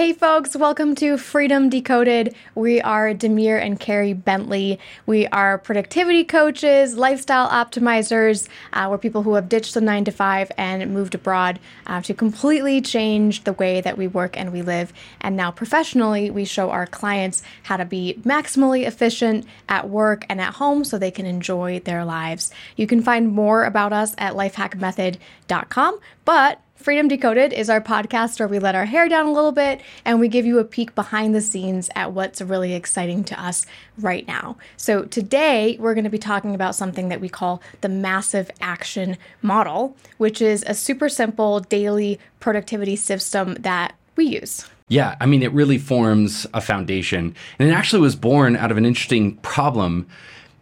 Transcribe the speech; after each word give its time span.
Hey, 0.00 0.14
folks, 0.14 0.56
welcome 0.56 0.94
to 0.94 1.18
Freedom 1.18 1.68
Decoded. 1.68 2.34
We 2.54 2.80
are 2.80 3.12
Demir 3.12 3.60
and 3.60 3.78
Carrie 3.78 4.14
Bentley. 4.14 4.78
We 5.04 5.26
are 5.26 5.58
productivity 5.58 6.24
coaches, 6.24 6.96
lifestyle 6.96 7.50
optimizers. 7.50 8.48
Uh, 8.72 8.88
we're 8.90 8.96
people 8.96 9.24
who 9.24 9.34
have 9.34 9.50
ditched 9.50 9.74
the 9.74 9.82
nine 9.82 10.06
to 10.06 10.10
five 10.10 10.50
and 10.56 10.94
moved 10.94 11.14
abroad 11.14 11.60
uh, 11.86 12.00
to 12.00 12.14
completely 12.14 12.80
change 12.80 13.44
the 13.44 13.52
way 13.52 13.82
that 13.82 13.98
we 13.98 14.06
work 14.06 14.38
and 14.38 14.54
we 14.54 14.62
live. 14.62 14.90
And 15.20 15.36
now, 15.36 15.50
professionally, 15.50 16.30
we 16.30 16.46
show 16.46 16.70
our 16.70 16.86
clients 16.86 17.42
how 17.64 17.76
to 17.76 17.84
be 17.84 18.18
maximally 18.22 18.86
efficient 18.86 19.44
at 19.68 19.90
work 19.90 20.24
and 20.30 20.40
at 20.40 20.54
home 20.54 20.82
so 20.82 20.96
they 20.96 21.10
can 21.10 21.26
enjoy 21.26 21.78
their 21.80 22.06
lives. 22.06 22.50
You 22.74 22.86
can 22.86 23.02
find 23.02 23.28
more 23.28 23.64
about 23.64 23.92
us 23.92 24.14
at 24.16 24.32
lifehackmethod.com. 24.32 26.00
But 26.24 26.62
Freedom 26.80 27.08
Decoded 27.08 27.52
is 27.52 27.68
our 27.68 27.82
podcast 27.82 28.38
where 28.38 28.48
we 28.48 28.58
let 28.58 28.74
our 28.74 28.86
hair 28.86 29.06
down 29.06 29.26
a 29.26 29.32
little 29.32 29.52
bit 29.52 29.82
and 30.06 30.18
we 30.18 30.28
give 30.28 30.46
you 30.46 30.58
a 30.58 30.64
peek 30.64 30.94
behind 30.94 31.34
the 31.34 31.42
scenes 31.42 31.90
at 31.94 32.12
what's 32.12 32.40
really 32.40 32.72
exciting 32.72 33.22
to 33.24 33.38
us 33.38 33.66
right 33.98 34.26
now. 34.26 34.56
So, 34.78 35.02
today 35.02 35.76
we're 35.78 35.92
going 35.92 36.04
to 36.04 36.10
be 36.10 36.16
talking 36.16 36.54
about 36.54 36.74
something 36.74 37.10
that 37.10 37.20
we 37.20 37.28
call 37.28 37.60
the 37.82 37.90
massive 37.90 38.50
action 38.62 39.18
model, 39.42 39.94
which 40.16 40.40
is 40.40 40.64
a 40.66 40.72
super 40.72 41.10
simple 41.10 41.60
daily 41.60 42.18
productivity 42.40 42.96
system 42.96 43.56
that 43.60 43.94
we 44.16 44.24
use. 44.24 44.66
Yeah, 44.88 45.16
I 45.20 45.26
mean, 45.26 45.42
it 45.42 45.52
really 45.52 45.76
forms 45.76 46.46
a 46.54 46.62
foundation. 46.62 47.36
And 47.58 47.68
it 47.68 47.72
actually 47.72 48.00
was 48.00 48.16
born 48.16 48.56
out 48.56 48.70
of 48.70 48.78
an 48.78 48.86
interesting 48.86 49.36
problem 49.36 50.06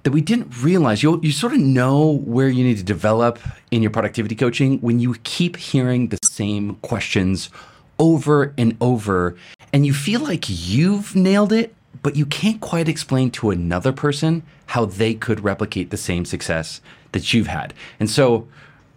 that 0.09 0.15
we 0.15 0.23
didn't 0.23 0.63
realize. 0.63 1.03
You 1.03 1.21
you 1.23 1.33
sort 1.33 1.53
of 1.53 1.61
know 1.61 2.13
where 2.25 2.49
you 2.49 2.65
need 2.65 2.79
to 2.79 2.83
develop 2.83 3.39
in 3.71 3.83
your 3.83 3.91
productivity 3.91 4.35
coaching 4.35 4.79
when 4.81 5.01
you 5.01 5.15
keep 5.23 5.59
hearing 5.59 6.09
the 6.09 6.19
same 6.25 6.77
questions 6.77 7.51
over 7.99 8.55
and 8.57 8.75
over 8.81 9.37
and 9.75 9.85
you 9.85 9.93
feel 9.93 10.21
like 10.21 10.47
you've 10.49 11.15
nailed 11.15 11.53
it, 11.53 11.75
but 12.03 12.17
you 12.17 12.25
can't 12.25 12.59
quite 12.63 12.89
explain 12.89 13.31
to 13.33 13.51
another 13.51 13.93
person 13.93 14.43
how 14.65 14.87
they 14.87 15.13
could 15.13 15.41
replicate 15.41 15.91
the 15.91 15.99
same 15.99 16.25
success 16.25 16.81
that 17.13 17.35
you've 17.35 17.49
had. 17.49 17.75
And 18.01 18.09
so 18.09 18.49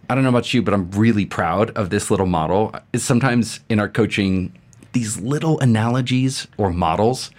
I 0.08 0.14
don't 0.14 0.24
know 0.24 0.30
about 0.30 0.54
you, 0.54 0.62
but 0.62 0.72
I'm 0.72 0.90
really 0.92 1.26
proud 1.26 1.72
of 1.72 1.90
this 1.90 2.10
little 2.10 2.24
model. 2.24 2.74
Sometimes 2.96 3.60
in 3.68 3.78
our 3.78 3.88
coaching, 3.90 4.50
these 4.94 5.20
little 5.20 5.60
analogies 5.60 6.48
or 6.56 6.72
models 6.72 7.30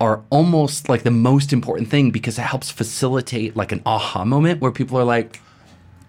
are 0.00 0.22
almost 0.30 0.88
like 0.88 1.02
the 1.02 1.10
most 1.10 1.52
important 1.52 1.88
thing 1.88 2.10
because 2.10 2.38
it 2.38 2.42
helps 2.42 2.70
facilitate 2.70 3.56
like 3.56 3.72
an 3.72 3.82
aha 3.86 4.24
moment 4.24 4.60
where 4.60 4.70
people 4.70 4.98
are 4.98 5.04
like, 5.04 5.40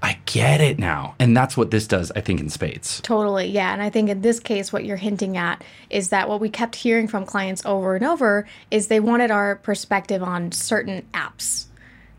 I 0.01 0.19
get 0.25 0.61
it 0.61 0.77
now. 0.77 1.15
And 1.19 1.35
that's 1.35 1.57
what 1.57 1.71
this 1.71 1.87
does, 1.87 2.11
I 2.15 2.21
think, 2.21 2.39
in 2.39 2.49
spades. 2.49 3.01
Totally. 3.01 3.47
Yeah. 3.47 3.73
And 3.73 3.81
I 3.81 3.89
think 3.89 4.09
in 4.09 4.21
this 4.21 4.39
case, 4.39 4.71
what 4.71 4.85
you're 4.85 4.97
hinting 4.97 5.37
at 5.37 5.63
is 5.89 6.09
that 6.09 6.29
what 6.29 6.39
we 6.39 6.49
kept 6.49 6.75
hearing 6.75 7.07
from 7.07 7.25
clients 7.25 7.65
over 7.65 7.95
and 7.95 8.05
over 8.05 8.47
is 8.69 8.87
they 8.87 8.99
wanted 8.99 9.31
our 9.31 9.55
perspective 9.55 10.21
on 10.21 10.51
certain 10.51 11.01
apps. 11.13 11.66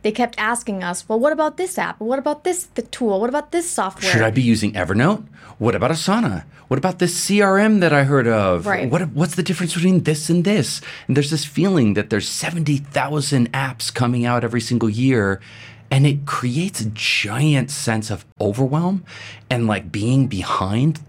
They 0.09 0.13
kept 0.13 0.37
asking 0.39 0.83
us, 0.83 1.07
well, 1.07 1.21
what 1.21 1.35
about 1.35 1.59
this 1.59 1.77
app? 1.77 2.01
What 2.01 2.19
about 2.19 2.43
this 2.43 2.65
the 2.73 2.81
tool? 2.81 3.21
What 3.21 3.29
about 3.29 3.53
this 3.53 3.69
software? 3.69 4.11
Should 4.11 4.23
I 4.23 4.31
be 4.31 4.41
using 4.41 4.73
Evernote? 4.73 5.27
What 5.59 5.75
about 5.75 5.91
Asana? 5.91 6.45
What 6.69 6.79
about 6.79 6.99
this 6.99 7.13
CRM 7.29 7.81
that 7.81 7.93
I 7.93 8.05
heard 8.05 8.27
of? 8.27 8.65
Right. 8.65 8.91
What, 8.91 9.11
what's 9.11 9.35
the 9.35 9.43
difference 9.43 9.75
between 9.75 10.05
this 10.05 10.31
and 10.31 10.45
this? 10.45 10.81
And 11.09 11.15
there's 11.15 11.31
this 11.31 11.45
feeling 11.45 11.93
that 11.93 12.09
there's 12.09 12.27
70,000 12.27 13.53
apps 13.53 13.93
coming 13.93 14.25
out 14.25 14.45
every 14.45 14.63
single 14.63 14.89
year 14.89 15.43
and 15.91 16.07
it 16.07 16.25
creates 16.25 16.81
a 16.81 16.89
giant 16.95 17.71
sense 17.71 18.11
of 18.11 18.25
overwhelm 18.41 19.05
and 19.51 19.67
like 19.67 19.93
being 19.93 20.27
behind 20.27 21.01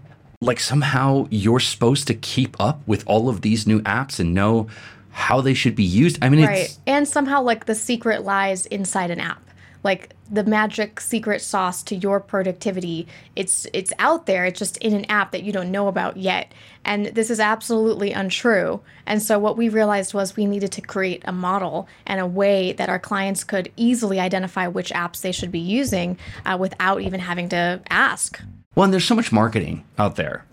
like 0.42 0.60
somehow 0.60 1.26
you're 1.30 1.60
supposed 1.60 2.06
to 2.08 2.14
keep 2.14 2.54
up 2.60 2.80
with 2.86 3.02
all 3.06 3.30
of 3.30 3.40
these 3.40 3.66
new 3.66 3.80
apps 3.80 4.20
and 4.20 4.34
know 4.34 4.66
how 5.10 5.40
they 5.40 5.54
should 5.54 5.74
be 5.74 5.84
used. 5.84 6.18
I 6.22 6.28
mean 6.28 6.44
right. 6.44 6.76
and 6.86 7.06
somehow 7.06 7.42
like 7.42 7.66
the 7.66 7.74
secret 7.74 8.24
lies 8.24 8.66
inside 8.66 9.10
an 9.10 9.20
app. 9.20 9.42
Like 9.82 10.14
the 10.30 10.44
magic 10.44 11.00
secret 11.00 11.40
sauce 11.40 11.82
to 11.84 11.96
your 11.96 12.20
productivity 12.20 13.08
it's 13.34 13.66
it's 13.72 13.92
out 13.98 14.26
there. 14.26 14.44
It's 14.44 14.58
just 14.58 14.76
in 14.78 14.94
an 14.94 15.06
app 15.06 15.32
that 15.32 15.42
you 15.42 15.52
don't 15.52 15.70
know 15.70 15.88
about 15.88 16.16
yet. 16.16 16.52
And 16.84 17.06
this 17.06 17.30
is 17.30 17.40
absolutely 17.40 18.12
untrue. 18.12 18.80
And 19.06 19.22
so 19.22 19.38
what 19.38 19.56
we 19.56 19.68
realized 19.68 20.12
was 20.12 20.36
we 20.36 20.46
needed 20.46 20.72
to 20.72 20.80
create 20.80 21.22
a 21.24 21.32
model 21.32 21.88
and 22.06 22.20
a 22.20 22.26
way 22.26 22.72
that 22.74 22.88
our 22.88 22.98
clients 22.98 23.42
could 23.42 23.72
easily 23.76 24.20
identify 24.20 24.66
which 24.68 24.90
apps 24.90 25.22
they 25.22 25.32
should 25.32 25.50
be 25.50 25.58
using 25.58 26.18
uh, 26.44 26.56
without 26.60 27.00
even 27.00 27.20
having 27.20 27.48
to 27.50 27.80
ask 27.88 28.40
well, 28.76 28.84
and 28.84 28.92
there's 28.92 29.04
so 29.04 29.16
much 29.16 29.32
marketing 29.32 29.84
out 29.98 30.14
there. 30.14 30.44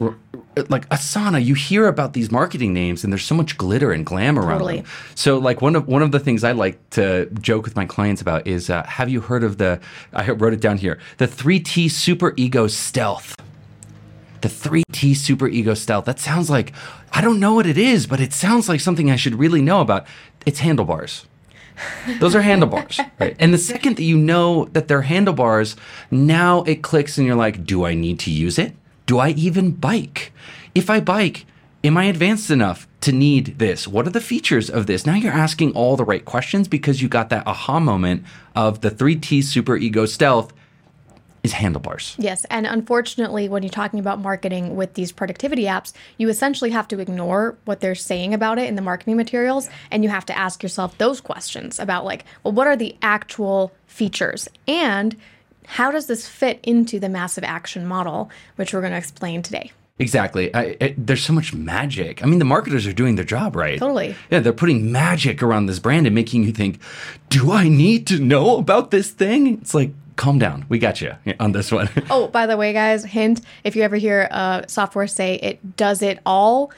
Like 0.69 0.89
Asana, 0.89 1.43
you 1.43 1.53
hear 1.53 1.87
about 1.87 2.13
these 2.13 2.31
marketing 2.31 2.73
names, 2.73 3.03
and 3.03 3.13
there's 3.13 3.23
so 3.23 3.35
much 3.35 3.57
glitter 3.59 3.91
and 3.91 4.03
glam 4.03 4.39
around 4.39 4.53
Totally. 4.59 4.77
them. 4.77 4.85
So, 5.13 5.37
like 5.37 5.61
one 5.61 5.75
of 5.75 5.87
one 5.87 6.01
of 6.01 6.11
the 6.11 6.19
things 6.19 6.43
I 6.43 6.51
like 6.53 6.89
to 6.91 7.27
joke 7.39 7.63
with 7.63 7.75
my 7.75 7.85
clients 7.85 8.19
about 8.21 8.47
is, 8.47 8.71
uh, 8.71 8.83
have 8.85 9.07
you 9.07 9.21
heard 9.21 9.43
of 9.43 9.59
the? 9.59 9.79
I 10.13 10.31
wrote 10.31 10.53
it 10.53 10.61
down 10.61 10.77
here. 10.77 10.97
The 11.19 11.27
three 11.27 11.59
T 11.59 11.87
Super 11.89 12.33
Ego 12.37 12.65
Stealth. 12.67 13.35
The 14.41 14.49
3T 14.49 15.15
Super 15.15 15.47
Ego 15.47 15.73
Stealth. 15.73 16.05
That 16.05 16.19
sounds 16.19 16.47
like 16.47 16.71
I 17.11 17.21
don't 17.21 17.39
know 17.39 17.55
what 17.55 17.65
it 17.65 17.77
is, 17.77 18.05
but 18.05 18.19
it 18.19 18.33
sounds 18.33 18.69
like 18.69 18.79
something 18.79 19.09
I 19.09 19.15
should 19.15 19.35
really 19.35 19.61
know 19.61 19.81
about. 19.81 20.05
It's 20.45 20.59
handlebars. 20.59 21.25
Those 22.19 22.35
are 22.35 22.41
handlebars, 22.41 22.99
right? 23.19 23.35
And 23.39 23.53
the 23.53 23.57
second 23.57 23.97
that 23.97 24.03
you 24.03 24.17
know 24.17 24.65
that 24.73 24.87
they're 24.87 25.01
handlebars, 25.03 25.75
now 26.11 26.63
it 26.63 26.81
clicks 26.81 27.17
and 27.17 27.27
you're 27.27 27.35
like, 27.35 27.65
do 27.65 27.85
I 27.85 27.93
need 27.93 28.19
to 28.21 28.31
use 28.31 28.57
it? 28.57 28.75
Do 29.05 29.19
I 29.19 29.29
even 29.29 29.71
bike? 29.71 30.31
If 30.75 30.89
I 30.89 30.99
bike, 30.99 31.45
am 31.83 31.97
I 31.97 32.05
advanced 32.05 32.51
enough 32.51 32.87
to 33.01 33.11
need 33.11 33.59
this? 33.59 33.87
What 33.87 34.07
are 34.07 34.11
the 34.11 34.21
features 34.21 34.69
of 34.69 34.87
this? 34.87 35.05
Now 35.05 35.15
you're 35.15 35.31
asking 35.31 35.73
all 35.73 35.95
the 35.95 36.03
right 36.03 36.25
questions 36.25 36.67
because 36.67 37.01
you 37.01 37.07
got 37.07 37.29
that 37.29 37.47
aha 37.47 37.79
moment 37.79 38.23
of 38.55 38.81
the 38.81 38.91
3T 38.91 39.43
Super 39.43 39.77
Ego 39.77 40.05
Stealth 40.05 40.51
is 41.43 41.53
handlebars. 41.53 42.15
Yes, 42.17 42.45
and 42.49 42.65
unfortunately, 42.65 43.47
when 43.49 43.63
you're 43.63 43.69
talking 43.69 43.99
about 43.99 44.19
marketing 44.19 44.75
with 44.75 44.95
these 44.95 45.11
productivity 45.11 45.63
apps, 45.63 45.93
you 46.17 46.29
essentially 46.29 46.71
have 46.71 46.87
to 46.89 46.99
ignore 46.99 47.57
what 47.65 47.79
they're 47.79 47.95
saying 47.95 48.33
about 48.33 48.59
it 48.59 48.67
in 48.67 48.75
the 48.75 48.81
marketing 48.81 49.17
materials, 49.17 49.69
and 49.91 50.03
you 50.03 50.09
have 50.09 50.25
to 50.25 50.37
ask 50.37 50.63
yourself 50.63 50.97
those 50.97 51.21
questions 51.21 51.79
about, 51.79 52.05
like, 52.05 52.25
well, 52.43 52.53
what 52.53 52.67
are 52.67 52.75
the 52.75 52.95
actual 53.01 53.71
features? 53.85 54.47
And 54.67 55.15
how 55.65 55.91
does 55.91 56.07
this 56.07 56.27
fit 56.27 56.59
into 56.63 56.99
the 56.99 57.09
massive 57.09 57.43
action 57.43 57.85
model, 57.85 58.29
which 58.55 58.73
we're 58.73 58.81
going 58.81 58.93
to 58.93 58.97
explain 58.97 59.41
today? 59.41 59.71
Exactly. 59.99 60.55
I, 60.55 60.93
there's 60.95 61.23
so 61.23 61.33
much 61.33 61.55
magic. 61.55 62.21
I 62.21 62.27
mean, 62.27 62.37
the 62.37 62.45
marketers 62.45 62.85
are 62.85 62.93
doing 62.93 63.15
their 63.15 63.25
job 63.25 63.55
right. 63.55 63.79
Totally. 63.79 64.15
Yeah, 64.29 64.41
they're 64.41 64.53
putting 64.53 64.91
magic 64.91 65.41
around 65.41 65.65
this 65.65 65.79
brand 65.79 66.05
and 66.05 66.13
making 66.13 66.43
you 66.43 66.51
think, 66.51 66.79
do 67.29 67.51
I 67.51 67.67
need 67.67 68.05
to 68.07 68.19
know 68.19 68.57
about 68.57 68.91
this 68.91 69.09
thing? 69.09 69.47
It's 69.47 69.73
like, 69.73 69.91
calm 70.17 70.37
down. 70.39 70.65
We 70.67 70.77
got 70.79 70.99
you 70.99 71.13
on 71.39 71.53
this 71.53 71.71
one. 71.71 71.89
Oh, 72.09 72.27
by 72.27 72.45
the 72.45 72.57
way, 72.57 72.73
guys, 72.73 73.05
hint 73.05 73.39
if 73.63 73.75
you 73.75 73.83
ever 73.83 73.95
hear 73.95 74.27
a 74.31 74.65
software 74.67 75.07
say 75.07 75.35
it 75.35 75.77
does 75.77 76.01
it 76.01 76.19
all, 76.25 76.71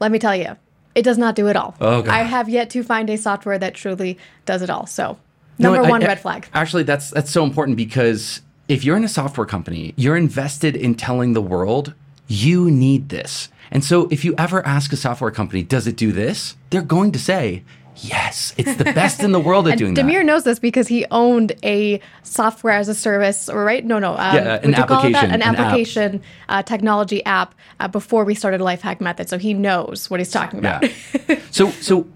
let 0.00 0.10
me 0.10 0.18
tell 0.18 0.34
you, 0.34 0.56
it 0.94 1.02
does 1.02 1.18
not 1.18 1.36
do 1.36 1.46
it 1.46 1.56
all. 1.56 1.74
Oh, 1.80 2.02
God. 2.02 2.12
I 2.12 2.22
have 2.22 2.48
yet 2.48 2.70
to 2.70 2.82
find 2.82 3.08
a 3.10 3.16
software 3.16 3.58
that 3.58 3.74
truly 3.74 4.18
does 4.46 4.62
it 4.62 4.70
all. 4.70 4.86
So, 4.86 5.18
number 5.58 5.78
No, 5.78 5.84
I- 5.84 5.90
one 5.90 6.02
I- 6.02 6.06
red 6.08 6.20
flag. 6.20 6.48
Actually, 6.54 6.82
that's 6.82 7.10
that's 7.10 7.30
so 7.30 7.44
important 7.44 7.76
because 7.76 8.40
if 8.68 8.82
you're 8.84 8.96
in 8.96 9.04
a 9.04 9.08
software 9.08 9.46
company, 9.46 9.94
you're 9.96 10.16
invested 10.16 10.74
in 10.74 10.94
telling 10.96 11.34
the 11.34 11.42
world 11.42 11.94
you 12.28 12.68
need 12.70 13.10
this. 13.10 13.48
And 13.70 13.84
so 13.84 14.08
if 14.10 14.24
you 14.24 14.34
ever 14.38 14.64
ask 14.66 14.92
a 14.92 14.96
software 14.96 15.30
company, 15.30 15.62
does 15.62 15.86
it 15.86 15.96
do 15.96 16.12
this? 16.12 16.56
They're 16.70 16.82
going 16.82 17.12
to 17.12 17.18
say, 17.18 17.62
yes, 17.96 18.54
it's 18.56 18.76
the 18.76 18.84
best 18.84 19.22
in 19.22 19.32
the 19.32 19.40
world 19.40 19.68
at 19.68 19.78
doing 19.78 19.94
Demir 19.94 19.96
that. 19.96 20.04
Demir 20.06 20.24
knows 20.24 20.44
this 20.44 20.58
because 20.58 20.88
he 20.88 21.04
owned 21.10 21.52
a 21.62 22.00
software 22.22 22.74
as 22.74 22.88
a 22.88 22.94
service, 22.94 23.48
or 23.48 23.64
right? 23.64 23.84
No, 23.84 23.98
no. 23.98 24.12
Um, 24.12 24.34
Yeah, 24.36 24.38
an 24.38 24.50
what 24.54 24.62
do 24.62 24.68
you 24.70 24.74
call 24.74 24.86
that? 24.86 25.14
application, 25.14 25.30
An 25.30 25.34
an 25.34 25.42
app. 25.42 25.58
application 25.58 26.22
uh, 26.48 26.62
technology 26.62 27.24
app 27.24 27.54
uh, 27.80 27.88
before 27.88 28.24
we 28.24 28.34
started 28.34 28.60
Life 28.60 28.82
Hack 28.82 29.00
Method. 29.00 29.28
So 29.28 29.38
he 29.38 29.54
knows 29.54 30.10
what 30.10 30.20
he's 30.20 30.30
talking 30.30 30.58
about. 30.58 30.82
Yeah. 31.28 31.40
so 31.50 31.70
so 31.70 32.06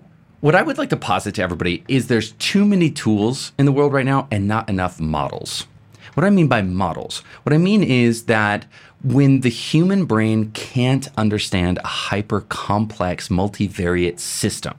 what 0.40 0.54
I 0.54 0.62
would 0.62 0.78
like 0.78 0.90
to 0.90 0.96
posit 0.96 1.34
to 1.36 1.42
everybody 1.42 1.84
is 1.88 2.06
there's 2.08 2.32
too 2.32 2.64
many 2.64 2.90
tools 2.90 3.52
in 3.58 3.66
the 3.66 3.72
world 3.72 3.92
right 3.92 4.06
now 4.06 4.26
and 4.30 4.48
not 4.48 4.68
enough 4.68 4.98
models. 4.98 5.66
What 6.14 6.24
I 6.24 6.30
mean 6.30 6.48
by 6.48 6.62
models, 6.62 7.18
what 7.44 7.52
I 7.52 7.58
mean 7.58 7.82
is 7.84 8.24
that 8.24 8.66
when 9.02 9.40
the 9.40 9.48
human 9.48 10.04
brain 10.06 10.50
can't 10.52 11.08
understand 11.16 11.78
a 11.78 11.86
hyper 11.86 12.40
complex 12.42 13.28
multivariate 13.28 14.18
system, 14.18 14.74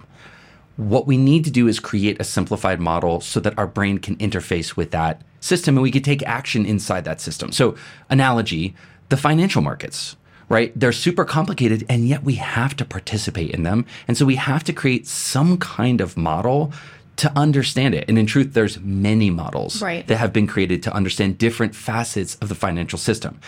what 0.81 1.05
we 1.05 1.15
need 1.15 1.43
to 1.45 1.51
do 1.51 1.67
is 1.67 1.79
create 1.79 2.19
a 2.19 2.23
simplified 2.23 2.79
model 2.79 3.21
so 3.21 3.39
that 3.39 3.57
our 3.57 3.67
brain 3.67 3.99
can 3.99 4.15
interface 4.17 4.75
with 4.75 4.91
that 4.91 5.21
system 5.39 5.75
and 5.77 5.83
we 5.83 5.91
can 5.91 6.01
take 6.01 6.23
action 6.23 6.65
inside 6.65 7.05
that 7.05 7.21
system. 7.21 7.51
So, 7.51 7.75
analogy 8.09 8.75
the 9.09 9.17
financial 9.17 9.61
markets, 9.61 10.15
right? 10.49 10.71
They're 10.79 10.93
super 10.93 11.25
complicated 11.25 11.85
and 11.89 12.07
yet 12.07 12.23
we 12.23 12.35
have 12.35 12.75
to 12.77 12.85
participate 12.85 13.51
in 13.51 13.63
them. 13.63 13.85
And 14.07 14.17
so 14.17 14.25
we 14.25 14.37
have 14.37 14.63
to 14.63 14.73
create 14.73 15.05
some 15.05 15.57
kind 15.57 15.99
of 15.99 16.15
model 16.15 16.71
to 17.17 17.31
understand 17.37 17.93
it. 17.93 18.05
And 18.07 18.17
in 18.17 18.25
truth, 18.25 18.53
there's 18.53 18.79
many 18.79 19.29
models 19.29 19.81
Right. 19.81 20.07
that 20.07 20.15
have 20.17 20.31
been 20.31 20.47
created 20.47 20.81
to 20.83 20.93
understand 20.93 21.37
different 21.37 21.75
facets 21.75 22.35
of 22.35 22.47
the 22.49 22.55
financial 22.55 22.97
system. 22.97 23.39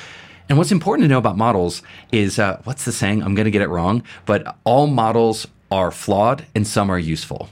And 0.50 0.57
what's 0.57 0.74
important 0.74 1.06
to 1.06 1.07
know 1.09 1.18
about 1.18 1.38
models 1.38 1.81
is 2.12 2.38
uh, 2.38 2.59
what's 2.65 2.83
the 2.83 2.91
saying? 2.91 3.24
I'm 3.24 3.33
going 3.33 3.45
to 3.45 3.51
get 3.51 3.62
it 3.62 3.69
wrong, 3.69 4.03
but 4.25 4.57
all 4.65 4.88
models 4.88 5.47
are 5.73 5.89
flawed 5.89 6.45
and 6.53 6.67
some 6.67 6.91
are 6.91 6.99
useful. 6.99 7.49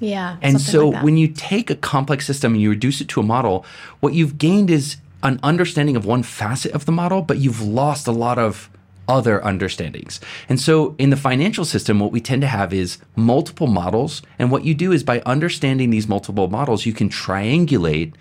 Yeah. 0.00 0.38
And 0.40 0.58
so 0.58 0.86
like 0.86 0.94
that. 0.94 1.04
when 1.04 1.18
you 1.18 1.28
take 1.28 1.68
a 1.68 1.74
complex 1.74 2.26
system 2.26 2.54
and 2.54 2.62
you 2.62 2.70
reduce 2.70 3.02
it 3.02 3.08
to 3.08 3.20
a 3.20 3.22
model, 3.22 3.66
what 4.00 4.14
you've 4.14 4.38
gained 4.38 4.70
is 4.70 4.96
an 5.22 5.38
understanding 5.42 5.94
of 5.94 6.06
one 6.06 6.22
facet 6.22 6.72
of 6.72 6.86
the 6.86 6.92
model, 6.92 7.20
but 7.20 7.36
you've 7.38 7.60
lost 7.60 8.06
a 8.06 8.12
lot 8.12 8.38
of 8.38 8.70
other 9.06 9.44
understandings. 9.44 10.18
And 10.48 10.58
so 10.58 10.94
in 10.98 11.10
the 11.10 11.16
financial 11.16 11.66
system, 11.66 11.98
what 11.98 12.10
we 12.10 12.20
tend 12.22 12.40
to 12.40 12.48
have 12.48 12.72
is 12.72 12.98
multiple 13.16 13.66
models. 13.66 14.22
And 14.38 14.50
what 14.50 14.64
you 14.64 14.74
do 14.74 14.90
is 14.90 15.02
by 15.02 15.20
understanding 15.26 15.90
these 15.90 16.08
multiple 16.08 16.48
models, 16.48 16.86
you 16.86 16.94
can 16.94 17.10
triangulate 17.10 18.14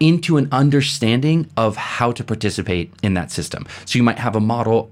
into 0.00 0.36
an 0.36 0.48
understanding 0.50 1.48
of 1.56 1.76
how 1.76 2.10
to 2.12 2.24
participate 2.24 2.92
in 3.02 3.14
that 3.14 3.30
system. 3.30 3.66
So 3.84 3.98
you 3.98 4.02
might 4.02 4.18
have 4.18 4.34
a 4.34 4.40
model 4.40 4.90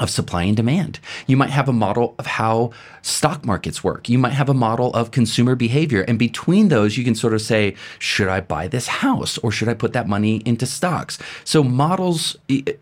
of 0.00 0.10
supply 0.10 0.44
and 0.44 0.56
demand. 0.56 0.98
You 1.26 1.36
might 1.36 1.50
have 1.50 1.68
a 1.68 1.72
model 1.72 2.14
of 2.18 2.26
how 2.26 2.72
stock 3.02 3.44
markets 3.44 3.84
work. 3.84 4.08
You 4.08 4.18
might 4.18 4.32
have 4.32 4.48
a 4.48 4.54
model 4.54 4.92
of 4.94 5.10
consumer 5.10 5.54
behavior. 5.54 6.02
And 6.02 6.18
between 6.18 6.68
those, 6.68 6.96
you 6.96 7.04
can 7.04 7.14
sort 7.14 7.34
of 7.34 7.42
say, 7.42 7.76
should 7.98 8.28
I 8.28 8.40
buy 8.40 8.66
this 8.66 8.86
house 8.86 9.38
or 9.38 9.52
should 9.52 9.68
I 9.68 9.74
put 9.74 9.92
that 9.92 10.08
money 10.08 10.42
into 10.44 10.66
stocks? 10.66 11.18
So, 11.44 11.62
models, 11.62 12.36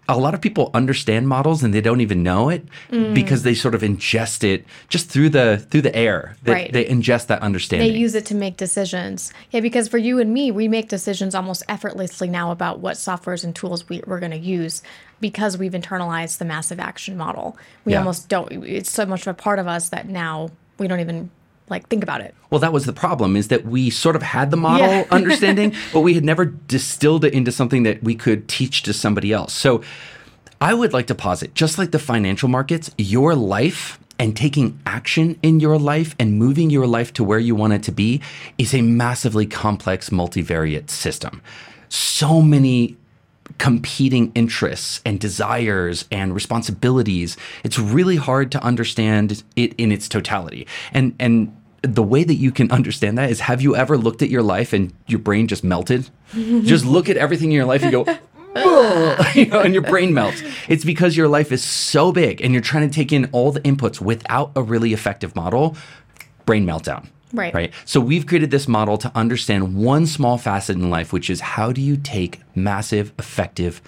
a 0.09 0.19
lot 0.19 0.35
of 0.35 0.41
people 0.41 0.71
understand 0.75 1.29
models 1.29 1.63
and 1.63 1.75
they 1.75 1.81
don't 1.81 2.01
even 2.01 2.23
know 2.23 2.49
it 2.49 2.67
mm. 2.91 3.15
because 3.15 3.43
they 3.43 3.55
sort 3.55 3.75
of 3.75 3.83
ingest 3.83 4.45
it 4.45 4.65
just 4.89 5.09
through 5.09 5.31
the 5.31 5.67
through 5.71 5.83
the 5.83 5.95
air. 5.95 6.37
They, 6.43 6.53
right. 6.53 6.73
they 6.73 6.85
ingest 6.85 7.27
that 7.27 7.43
understanding. 7.43 7.93
They 7.93 7.99
use 7.99 8.15
it 8.15 8.27
to 8.27 8.35
make 8.35 8.57
decisions. 8.57 9.33
Yeah, 9.51 9.61
because 9.61 9.89
for 9.89 9.99
you 9.99 10.21
and 10.21 10.33
me, 10.33 10.51
we 10.53 10.69
make 10.69 10.89
decisions 10.89 11.35
almost 11.35 11.65
effortlessly 11.69 12.29
now 12.29 12.53
about 12.53 12.79
what 12.79 12.97
softwares 12.97 13.43
and 13.43 13.55
tools 13.55 13.89
we, 13.89 14.03
we're 14.07 14.21
going 14.21 14.33
to 14.33 14.39
use 14.39 14.83
because 15.21 15.59
we've 15.59 15.73
internalized 15.73 16.39
the 16.39 16.45
massive 16.45 16.81
action 16.81 17.17
model. 17.17 17.57
We 17.85 17.93
yeah. 17.93 17.99
almost 17.99 18.29
don't, 18.29 18.51
it's 18.65 18.91
so 18.91 19.07
much 19.07 19.23
of 19.23 19.29
a 19.29 19.35
part 19.35 19.59
of 19.59 19.67
us 19.67 19.89
that 19.91 20.09
now 20.09 20.51
we 20.79 20.89
don't 20.89 21.01
even 21.01 21.31
like 21.71 21.89
think 21.89 22.03
about 22.03 22.21
it. 22.21 22.35
Well, 22.51 22.61
that 22.61 22.73
was 22.73 22.87
the 22.87 22.93
problem 22.93 23.37
is 23.37 23.49
that 23.49 23.67
we 23.67 23.91
sort 23.91 24.17
of 24.17 24.23
had 24.23 24.51
the 24.51 24.57
model 24.57 24.87
yeah. 24.87 25.05
understanding, 25.11 25.75
but 25.93 26.01
we 26.01 26.15
had 26.15 26.25
never 26.25 26.45
distilled 26.45 27.25
it 27.25 27.35
into 27.35 27.53
something 27.53 27.83
that 27.83 28.03
we 28.03 28.15
could 28.15 28.49
teach 28.49 28.83
to 28.85 28.93
somebody 28.93 29.33
else. 29.33 29.53
So 29.53 29.83
I 30.61 30.75
would 30.75 30.93
like 30.93 31.07
to 31.09 31.15
posit 31.15 31.55
just 31.55 31.79
like 31.79 31.91
the 31.91 31.99
financial 31.99 32.49
markets, 32.49 32.91
your 32.97 33.35
life 33.35 33.99
and 34.19 34.37
taking 34.37 34.81
action 34.85 35.39
in 35.43 35.61
your 35.61 35.79
life 35.79 36.17
and 36.19 36.39
moving 36.39 36.71
your 36.71 36.87
life 36.87 37.13
to 37.15 37.25
where 37.25 37.39
you 37.39 37.55
want 37.55 37.73
it 37.73 37.83
to 37.85 37.93
be 37.93 38.21
is 38.57 38.75
a 38.75 38.83
massively 38.83 39.47
complex 39.47 40.11
multivariate 40.11 40.91
system. 40.91 41.41
So 41.89 42.43
many 42.43 42.97
competing 43.57 44.31
interests 44.35 45.01
and 45.05 45.19
desires 45.19 46.05
and 46.11 46.35
responsibilities. 46.35 47.37
It's 47.65 47.79
really 47.79 48.17
hard 48.17 48.53
to 48.53 48.63
understand 48.63 49.43
it 49.57 49.75
in 49.79 49.91
its 49.91 50.09
totality. 50.09 50.67
And 50.93 51.15
and 51.19 51.55
the 51.83 52.03
way 52.03 52.25
that 52.25 52.35
you 52.35 52.51
can 52.51 52.71
understand 52.71 53.17
that 53.19 53.31
is 53.31 53.41
have 53.41 53.63
you 53.63 53.77
ever 53.77 53.97
looked 53.97 54.23
at 54.23 54.31
your 54.31 54.43
life 54.43 54.73
and 54.73 54.93
your 55.07 55.21
brain 55.21 55.47
just 55.47 55.65
melted? 55.65 56.11
just 56.35 56.85
look 56.85 57.09
at 57.09 57.17
everything 57.17 57.51
in 57.51 57.57
your 57.57 57.65
life 57.65 57.83
and 57.83 57.93
go, 57.93 58.05
you 59.35 59.47
know, 59.47 59.61
and 59.61 59.73
your 59.73 59.83
brain 59.83 60.13
melts. 60.13 60.43
It's 60.69 60.85
because 60.85 61.17
your 61.17 61.29
life 61.29 61.53
is 61.53 61.63
so 61.63 62.13
big 62.13 62.41
and 62.41 62.53
you're 62.53 62.63
trying 62.63 62.89
to 62.89 62.95
take 62.95 63.13
in 63.13 63.27
all 63.33 63.53
the 63.53 63.61
inputs 63.61 64.01
without 64.01 64.53
a 64.57 64.63
really 64.63 64.93
effective 64.93 65.35
model, 65.37 65.77
brain 66.45 66.67
meltdown. 66.67 67.09
Right. 67.33 67.53
Right. 67.53 67.73
So 67.85 68.01
we've 68.01 68.27
created 68.27 68.51
this 68.51 68.69
model 68.69 68.99
to 68.99 69.13
understand 69.15 69.77
one 69.77 70.07
small 70.07 70.39
facet 70.39 70.77
in 70.77 70.91
life, 70.91 71.13
which 71.13 71.31
is 71.31 71.41
how 71.41 71.73
do 71.73 71.81
you 71.81 71.97
take 71.97 72.41
massive, 72.55 73.13
effective 73.19 73.83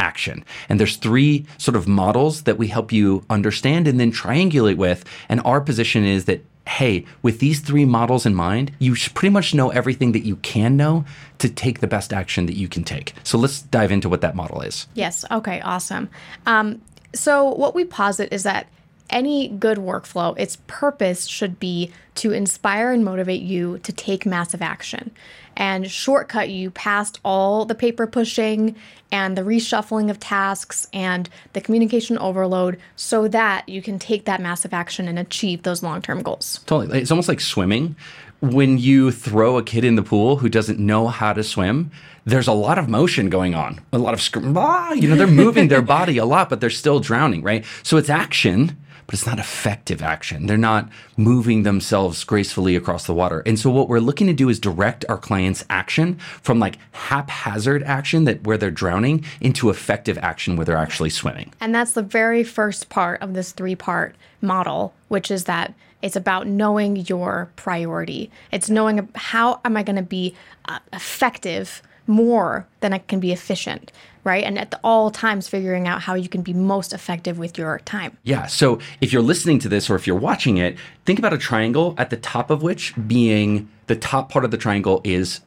action? 0.00 0.44
And 0.68 0.78
there's 0.78 0.96
three 0.96 1.46
sort 1.58 1.76
of 1.76 1.88
models 1.88 2.42
that 2.42 2.58
we 2.58 2.68
help 2.68 2.92
you 2.92 3.24
understand 3.30 3.88
and 3.88 3.98
then 3.98 4.12
triangulate 4.12 4.76
with. 4.76 5.04
And 5.28 5.40
our 5.44 5.60
position 5.60 6.04
is 6.04 6.26
that 6.26 6.44
hey, 6.66 7.04
with 7.20 7.40
these 7.40 7.60
three 7.60 7.84
models 7.84 8.24
in 8.24 8.34
mind, 8.34 8.72
you 8.78 8.94
pretty 9.12 9.30
much 9.30 9.54
know 9.54 9.68
everything 9.70 10.12
that 10.12 10.24
you 10.24 10.36
can 10.36 10.78
know 10.78 11.04
to 11.38 11.48
take 11.48 11.80
the 11.80 11.86
best 11.86 12.10
action 12.10 12.46
that 12.46 12.56
you 12.56 12.68
can 12.68 12.82
take. 12.82 13.12
So 13.22 13.36
let's 13.36 13.62
dive 13.62 13.92
into 13.92 14.08
what 14.08 14.22
that 14.22 14.34
model 14.34 14.62
is. 14.62 14.86
Yes. 14.94 15.24
Okay. 15.30 15.60
Awesome. 15.60 16.08
Um, 16.46 16.80
so 17.14 17.52
what 17.54 17.74
we 17.74 17.84
posit 17.84 18.32
is 18.32 18.44
that 18.44 18.66
any 19.10 19.48
good 19.48 19.78
workflow, 19.78 20.38
its 20.38 20.58
purpose 20.66 21.26
should 21.26 21.60
be 21.60 21.92
to 22.16 22.32
inspire 22.32 22.92
and 22.92 23.04
motivate 23.04 23.42
you 23.42 23.78
to 23.78 23.92
take 23.92 24.24
massive 24.24 24.62
action 24.62 25.10
and 25.56 25.90
shortcut 25.90 26.48
you 26.48 26.70
past 26.70 27.20
all 27.24 27.64
the 27.64 27.74
paper 27.74 28.06
pushing 28.06 28.74
and 29.12 29.36
the 29.36 29.42
reshuffling 29.42 30.10
of 30.10 30.18
tasks 30.18 30.88
and 30.92 31.28
the 31.52 31.60
communication 31.60 32.18
overload 32.18 32.78
so 32.96 33.28
that 33.28 33.68
you 33.68 33.80
can 33.80 33.98
take 33.98 34.24
that 34.24 34.40
massive 34.40 34.74
action 34.74 35.06
and 35.06 35.18
achieve 35.18 35.62
those 35.62 35.82
long 35.82 36.02
term 36.02 36.22
goals. 36.22 36.60
Totally. 36.66 37.00
It's 37.00 37.10
almost 37.10 37.28
like 37.28 37.40
swimming. 37.40 37.96
When 38.40 38.78
you 38.78 39.10
throw 39.10 39.56
a 39.56 39.62
kid 39.62 39.84
in 39.84 39.94
the 39.94 40.02
pool 40.02 40.36
who 40.36 40.48
doesn't 40.48 40.78
know 40.78 41.08
how 41.08 41.32
to 41.32 41.42
swim, 41.42 41.90
there's 42.26 42.48
a 42.48 42.52
lot 42.52 42.78
of 42.78 42.88
motion 42.88 43.30
going 43.30 43.54
on, 43.54 43.80
a 43.92 43.98
lot 43.98 44.12
of 44.12 44.56
ah, 44.56 44.92
you 44.92 45.08
know, 45.08 45.14
they're 45.14 45.26
moving 45.26 45.68
their 45.68 45.82
body 45.96 46.18
a 46.18 46.24
lot, 46.24 46.50
but 46.50 46.60
they're 46.60 46.68
still 46.68 47.00
drowning, 47.00 47.42
right? 47.42 47.64
So 47.82 47.96
it's 47.96 48.10
action 48.10 48.76
but 49.06 49.14
it's 49.14 49.26
not 49.26 49.38
effective 49.38 50.02
action. 50.02 50.46
They're 50.46 50.56
not 50.56 50.88
moving 51.16 51.62
themselves 51.62 52.24
gracefully 52.24 52.76
across 52.76 53.06
the 53.06 53.14
water. 53.14 53.42
And 53.46 53.58
so 53.58 53.70
what 53.70 53.88
we're 53.88 54.00
looking 54.00 54.26
to 54.26 54.32
do 54.32 54.48
is 54.48 54.58
direct 54.58 55.04
our 55.08 55.18
clients' 55.18 55.64
action 55.70 56.16
from 56.42 56.58
like 56.58 56.78
haphazard 56.92 57.82
action 57.82 58.24
that 58.24 58.44
where 58.44 58.56
they're 58.56 58.70
drowning 58.70 59.24
into 59.40 59.70
effective 59.70 60.18
action 60.18 60.56
where 60.56 60.64
they're 60.64 60.76
actually 60.76 61.10
swimming. 61.10 61.52
And 61.60 61.74
that's 61.74 61.92
the 61.92 62.02
very 62.02 62.44
first 62.44 62.88
part 62.88 63.20
of 63.22 63.34
this 63.34 63.52
three-part 63.52 64.14
model, 64.40 64.94
which 65.08 65.30
is 65.30 65.44
that 65.44 65.74
it's 66.02 66.16
about 66.16 66.46
knowing 66.46 66.96
your 66.96 67.50
priority. 67.56 68.30
It's 68.52 68.68
knowing 68.68 69.08
how 69.14 69.60
am 69.64 69.76
I 69.76 69.82
going 69.82 69.96
to 69.96 70.02
be 70.02 70.34
uh, 70.66 70.78
effective 70.92 71.80
more 72.06 72.66
than 72.80 72.92
I 72.92 72.98
can 72.98 73.20
be 73.20 73.32
efficient 73.32 73.90
right? 74.24 74.42
And 74.42 74.58
at 74.58 74.74
all 74.82 75.10
times 75.10 75.48
figuring 75.48 75.86
out 75.86 76.02
how 76.02 76.14
you 76.14 76.28
can 76.28 76.42
be 76.42 76.52
most 76.52 76.92
effective 76.92 77.38
with 77.38 77.56
your 77.56 77.78
time. 77.80 78.16
Yeah. 78.24 78.46
So 78.46 78.80
if 79.00 79.12
you're 79.12 79.22
listening 79.22 79.58
to 79.60 79.68
this 79.68 79.88
or 79.88 79.94
if 79.94 80.06
you're 80.06 80.16
watching 80.16 80.56
it, 80.56 80.76
think 81.04 81.18
about 81.18 81.32
a 81.32 81.38
triangle 81.38 81.94
at 81.98 82.10
the 82.10 82.16
top 82.16 82.50
of 82.50 82.62
which 82.62 82.94
being 83.06 83.68
the 83.86 83.96
top 83.96 84.30
part 84.30 84.44
of 84.44 84.50
the 84.50 84.58
triangle 84.58 85.00
is 85.04 85.40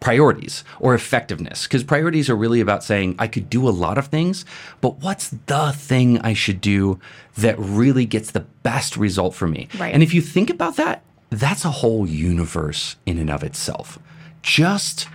priorities 0.00 0.64
or 0.80 0.94
effectiveness 0.94 1.62
because 1.62 1.84
priorities 1.84 2.28
are 2.28 2.34
really 2.34 2.60
about 2.60 2.82
saying 2.82 3.14
I 3.20 3.28
could 3.28 3.48
do 3.48 3.68
a 3.68 3.70
lot 3.70 3.98
of 3.98 4.08
things, 4.08 4.44
but 4.80 4.98
what's 4.98 5.28
the 5.46 5.72
thing 5.72 6.18
I 6.18 6.34
should 6.34 6.60
do 6.60 6.98
that 7.36 7.56
really 7.56 8.04
gets 8.04 8.32
the 8.32 8.40
best 8.40 8.96
result 8.96 9.32
for 9.34 9.46
me? 9.46 9.68
Right. 9.78 9.94
And 9.94 10.02
if 10.02 10.12
you 10.12 10.20
think 10.20 10.50
about 10.50 10.76
that, 10.76 11.04
that's 11.30 11.64
a 11.64 11.70
whole 11.70 12.06
universe 12.06 12.96
in 13.06 13.16
and 13.16 13.30
of 13.30 13.44
itself. 13.44 13.98
Just 14.42 15.06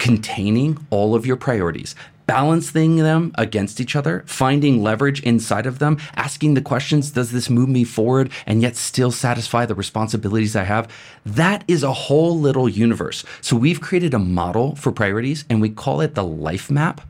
containing 0.00 0.84
all 0.90 1.14
of 1.14 1.24
your 1.24 1.36
priorities, 1.36 1.94
balancing 2.26 2.96
them 2.96 3.32
against 3.36 3.80
each 3.80 3.94
other, 3.94 4.24
finding 4.26 4.82
leverage 4.82 5.22
inside 5.22 5.66
of 5.66 5.78
them, 5.78 5.98
asking 6.16 6.54
the 6.54 6.62
questions, 6.62 7.10
does 7.10 7.32
this 7.32 7.50
move 7.50 7.68
me 7.68 7.84
forward 7.84 8.30
and 8.46 8.62
yet 8.62 8.76
still 8.76 9.12
satisfy 9.12 9.66
the 9.66 9.74
responsibilities 9.74 10.56
I 10.56 10.64
have? 10.64 10.90
That 11.26 11.64
is 11.68 11.82
a 11.82 11.92
whole 11.92 12.38
little 12.38 12.68
universe. 12.68 13.24
So 13.40 13.56
we've 13.56 13.80
created 13.80 14.14
a 14.14 14.18
model 14.18 14.74
for 14.74 14.90
priorities 14.90 15.44
and 15.50 15.60
we 15.60 15.70
call 15.70 16.00
it 16.00 16.14
the 16.14 16.24
life 16.24 16.70
map. 16.70 17.00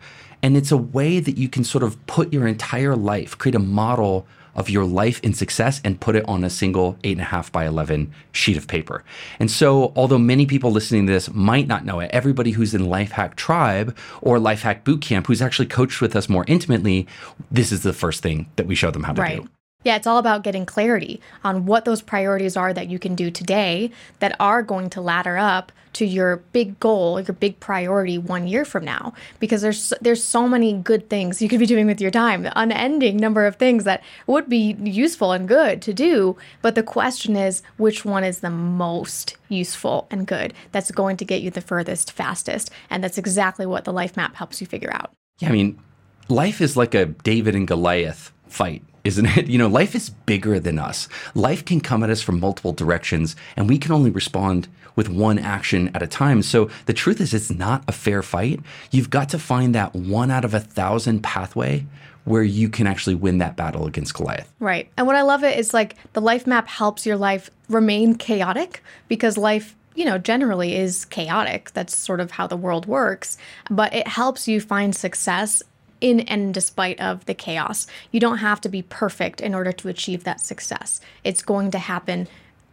And 0.43 0.57
it's 0.57 0.73
a 0.73 0.77
way 0.77 1.21
that 1.21 1.37
you 1.37 1.49
can 1.49 1.65
sort 1.65 1.85
of 1.85 2.05
put 2.07 2.33
your 2.33 2.47
entire 2.47 2.97
life, 2.97 3.37
create 3.37 3.55
a 3.55 3.61
model 3.61 4.27
of 4.54 4.71
your 4.71 4.85
life 4.85 5.21
in 5.21 5.35
success 5.35 5.80
and 5.85 6.00
put 6.00 6.16
it 6.16 6.25
on 6.28 6.45
a 6.45 6.50
single 6.50 6.97
eight 7.04 7.12
and 7.12 7.21
a 7.21 7.25
half 7.25 7.50
by 7.52 7.66
11 7.66 8.12
sheet 8.33 8.57
of 8.57 8.66
paper. 8.66 9.04
And 9.38 9.50
so, 9.50 9.92
although 9.97 10.19
many 10.19 10.47
people 10.47 10.71
listening 10.71 11.07
to 11.07 11.12
this 11.12 11.33
might 11.33 11.66
not 11.66 11.85
know 11.85 12.00
it, 12.00 12.11
everybody 12.12 12.52
who's 12.52 12.75
in 12.75 12.83
Lifehack 12.83 13.37
Tribe 13.37 13.97
or 14.23 14.38
Lifehack 14.38 14.83
Bootcamp 14.83 15.26
who's 15.26 15.42
actually 15.42 15.66
coached 15.66 16.00
with 16.00 16.16
us 16.16 16.28
more 16.28 16.45
intimately, 16.47 17.07
this 17.50 17.73
is 17.73 17.83
the 17.83 17.92
first 17.92 18.23
thing 18.23 18.50
that 18.57 18.66
we 18.66 18.75
show 18.75 18.90
them 18.90 19.04
how 19.04 19.12
to 19.12 19.23
right. 19.23 19.42
do. 19.42 19.49
Yeah, 19.83 19.97
it's 19.97 20.07
all 20.07 20.19
about 20.19 20.43
getting 20.43 20.67
clarity 20.67 21.23
on 21.43 21.65
what 21.65 21.87
those 21.87 22.03
priorities 22.03 22.57
are 22.57 22.75
that 22.75 22.89
you 22.89 22.99
can 22.99 23.15
do 23.15 23.31
today 23.31 23.91
that 24.19 24.37
are 24.39 24.63
going 24.63 24.91
to 24.91 25.01
ladder 25.01 25.39
up 25.39 25.73
to 25.95 26.05
your 26.05 26.37
big 26.53 26.79
goal, 26.81 27.19
your 27.21 27.35
big 27.35 27.59
priority 27.61 28.19
one 28.19 28.47
year 28.47 28.65
from 28.65 28.85
now. 28.85 29.15
Because 29.39 29.63
there's 29.63 29.93
there's 30.01 30.23
so 30.23 30.47
many 30.47 30.75
good 30.75 31.09
things 31.09 31.41
you 31.41 31.49
could 31.49 31.59
be 31.59 31.67
doing 31.67 31.87
with 31.87 32.01
your 32.01 32.11
time, 32.11 32.43
the 32.43 32.59
unending 32.59 33.17
number 33.17 33.47
of 33.47 33.57
things 33.57 33.85
that 33.85 34.03
would 34.27 34.49
be 34.49 34.77
useful 34.83 35.33
and 35.33 35.49
good 35.49 35.81
to 35.83 35.95
do. 35.95 36.37
But 36.61 36.75
the 36.75 36.83
question 36.83 37.35
is, 37.35 37.63
which 37.79 38.05
one 38.05 38.23
is 38.23 38.41
the 38.41 38.51
most 38.51 39.37
useful 39.49 40.07
and 40.11 40.27
good 40.27 40.53
that's 40.73 40.91
going 40.91 41.17
to 41.17 41.25
get 41.25 41.41
you 41.41 41.51
the 41.51 41.61
furthest, 41.63 42.13
fastest? 42.13 42.71
And 42.91 43.03
that's 43.03 43.19
exactly 43.19 43.65
what 43.65 43.85
the 43.85 43.93
life 43.93 44.17
map 44.17 44.37
helps 44.37 44.61
you 44.61 44.67
figure 44.67 44.93
out. 44.93 45.11
Yeah, 45.39 45.49
I 45.49 45.53
mean, 45.53 45.81
life 46.29 46.61
is 46.61 46.77
like 46.77 46.95
a 46.95 47.07
David 47.07 47.55
and 47.55 47.67
Goliath 47.67 48.33
fight 48.47 48.83
isn't 49.04 49.26
it? 49.37 49.47
You 49.47 49.59
know, 49.59 49.69
life 49.69 49.95
is 49.95 50.11
bigger 50.11 50.61
than 50.61 50.78
us. 50.78 51.09
Life 51.35 51.64
can 51.64 51.80
come 51.80 52.02
at 52.02 52.11
us 52.11 52.23
from 52.23 52.40
multiple 52.40 52.73
directions, 52.73 53.37
and 53.57 53.69
we 53.69 53.78
can 53.78 53.92
only 53.92 54.11
respond 54.11 54.69
with 54.97 55.09
one 55.09 55.38
action 55.38 55.90
at 55.95 56.02
a 56.02 56.07
time. 56.07 56.42
So 56.42 56.71
the 56.87 56.92
truth 56.92 57.21
is, 57.21 57.33
it's 57.33 57.50
not 57.50 57.85
a 57.88 57.92
fair 57.92 58.23
fight. 58.23 58.61
You've 58.90 59.11
got 59.11 59.28
to 59.30 59.38
find 59.38 59.75
that 59.75 59.95
one 59.95 60.30
out 60.30 60.45
of 60.45 60.54
a 60.54 60.61
thousand 60.61 61.23
pathway 61.23 61.87
where 62.25 62.42
you 62.42 62.69
can 62.69 62.87
actually 62.87 63.14
win 63.14 63.38
that 63.38 63.57
battle 63.57 63.87
against 63.87 64.14
Goliath. 64.14 64.52
Right. 64.59 64.90
And 64.97 65.07
what 65.07 65.16
I 65.16 65.23
love 65.23 65.42
it 65.42 65.59
is 65.59 65.73
like 65.73 65.97
the 66.12 66.21
life 66.21 66.47
map 66.47 66.69
helps 66.69 67.07
your 67.07 67.16
life 67.16 67.50
remain 67.69 68.14
chaotic 68.14 68.83
because 69.09 69.38
life 69.38 69.75
you 69.95 70.04
know, 70.04 70.19
generally 70.19 70.76
is 70.76 71.04
chaotic. 71.07 71.73
That's 71.73 71.95
sort 71.97 72.21
of 72.21 72.30
how 72.30 72.47
the 72.47 72.57
world 72.57 72.87
works. 72.87 73.37
But 73.71 73.92
it 73.92 74.07
helps 74.07 74.47
you 74.47 74.61
find 74.61 74.95
success 74.95 75.62
in 76.00 76.21
and 76.21 76.52
despite 76.54 77.00
of 77.00 77.25
the 77.26 77.35
chaos. 77.35 77.87
You 78.11 78.21
don't 78.21 78.38
have 78.38 78.61
to 78.62 78.69
be 78.69 78.83
perfect 78.83 79.40
in 79.40 79.54
order 79.54 79.73
to 79.73 79.88
achieve 79.88 80.25
that 80.25 80.40
success. 80.40 81.00
It's 81.25 81.42
going 81.42 81.71
to 81.73 81.78
happen 81.78 82.28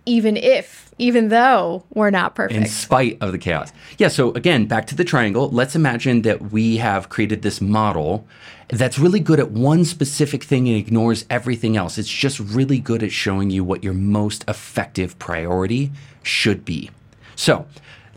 even 0.07 0.37
if, 0.37 0.89
even 0.97 1.27
though 1.27 1.83
we're 1.93 2.09
not 2.09 2.33
perfect. 2.33 2.57
In 2.57 2.65
spite 2.65 3.17
of 3.19 3.33
the 3.33 3.37
chaos. 3.37 3.73
Yeah. 3.97 4.07
So 4.07 4.31
again, 4.31 4.65
back 4.65 4.87
to 4.87 4.95
the 4.95 5.03
triangle. 5.03 5.49
Let's 5.49 5.75
imagine 5.75 6.21
that 6.21 6.51
we 6.51 6.77
have 6.77 7.09
created 7.09 7.41
this 7.41 7.59
model 7.59 8.25
that's 8.69 8.97
really 8.97 9.19
good 9.19 9.39
at 9.39 9.51
one 9.51 9.83
specific 9.83 10.43
thing 10.43 10.67
and 10.69 10.77
ignores 10.77 11.25
everything 11.29 11.75
else. 11.75 11.97
It's 11.97 12.09
just 12.09 12.39
really 12.39 12.79
good 12.79 13.03
at 13.03 13.11
showing 13.11 13.49
you 13.49 13.63
what 13.63 13.83
your 13.83 13.93
most 13.93 14.45
effective 14.47 15.19
priority 15.19 15.91
should 16.23 16.63
be. 16.63 16.89
So 17.35 17.65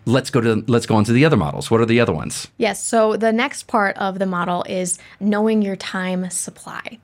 let's 0.06 0.30
go 0.30 0.40
to 0.40 0.64
let's 0.66 0.86
go 0.86 0.96
on 0.96 1.04
to 1.04 1.12
the 1.12 1.24
other 1.24 1.36
models. 1.36 1.70
What 1.70 1.80
are 1.80 1.86
the 1.86 2.00
other 2.00 2.12
ones? 2.12 2.48
Yes. 2.58 2.82
So 2.82 3.16
the 3.16 3.32
next 3.32 3.66
part 3.66 3.96
of 3.96 4.18
the 4.18 4.26
model 4.26 4.64
is 4.68 4.98
knowing 5.20 5.62
your 5.62 5.76
time 5.76 6.30
supply. 6.30 6.98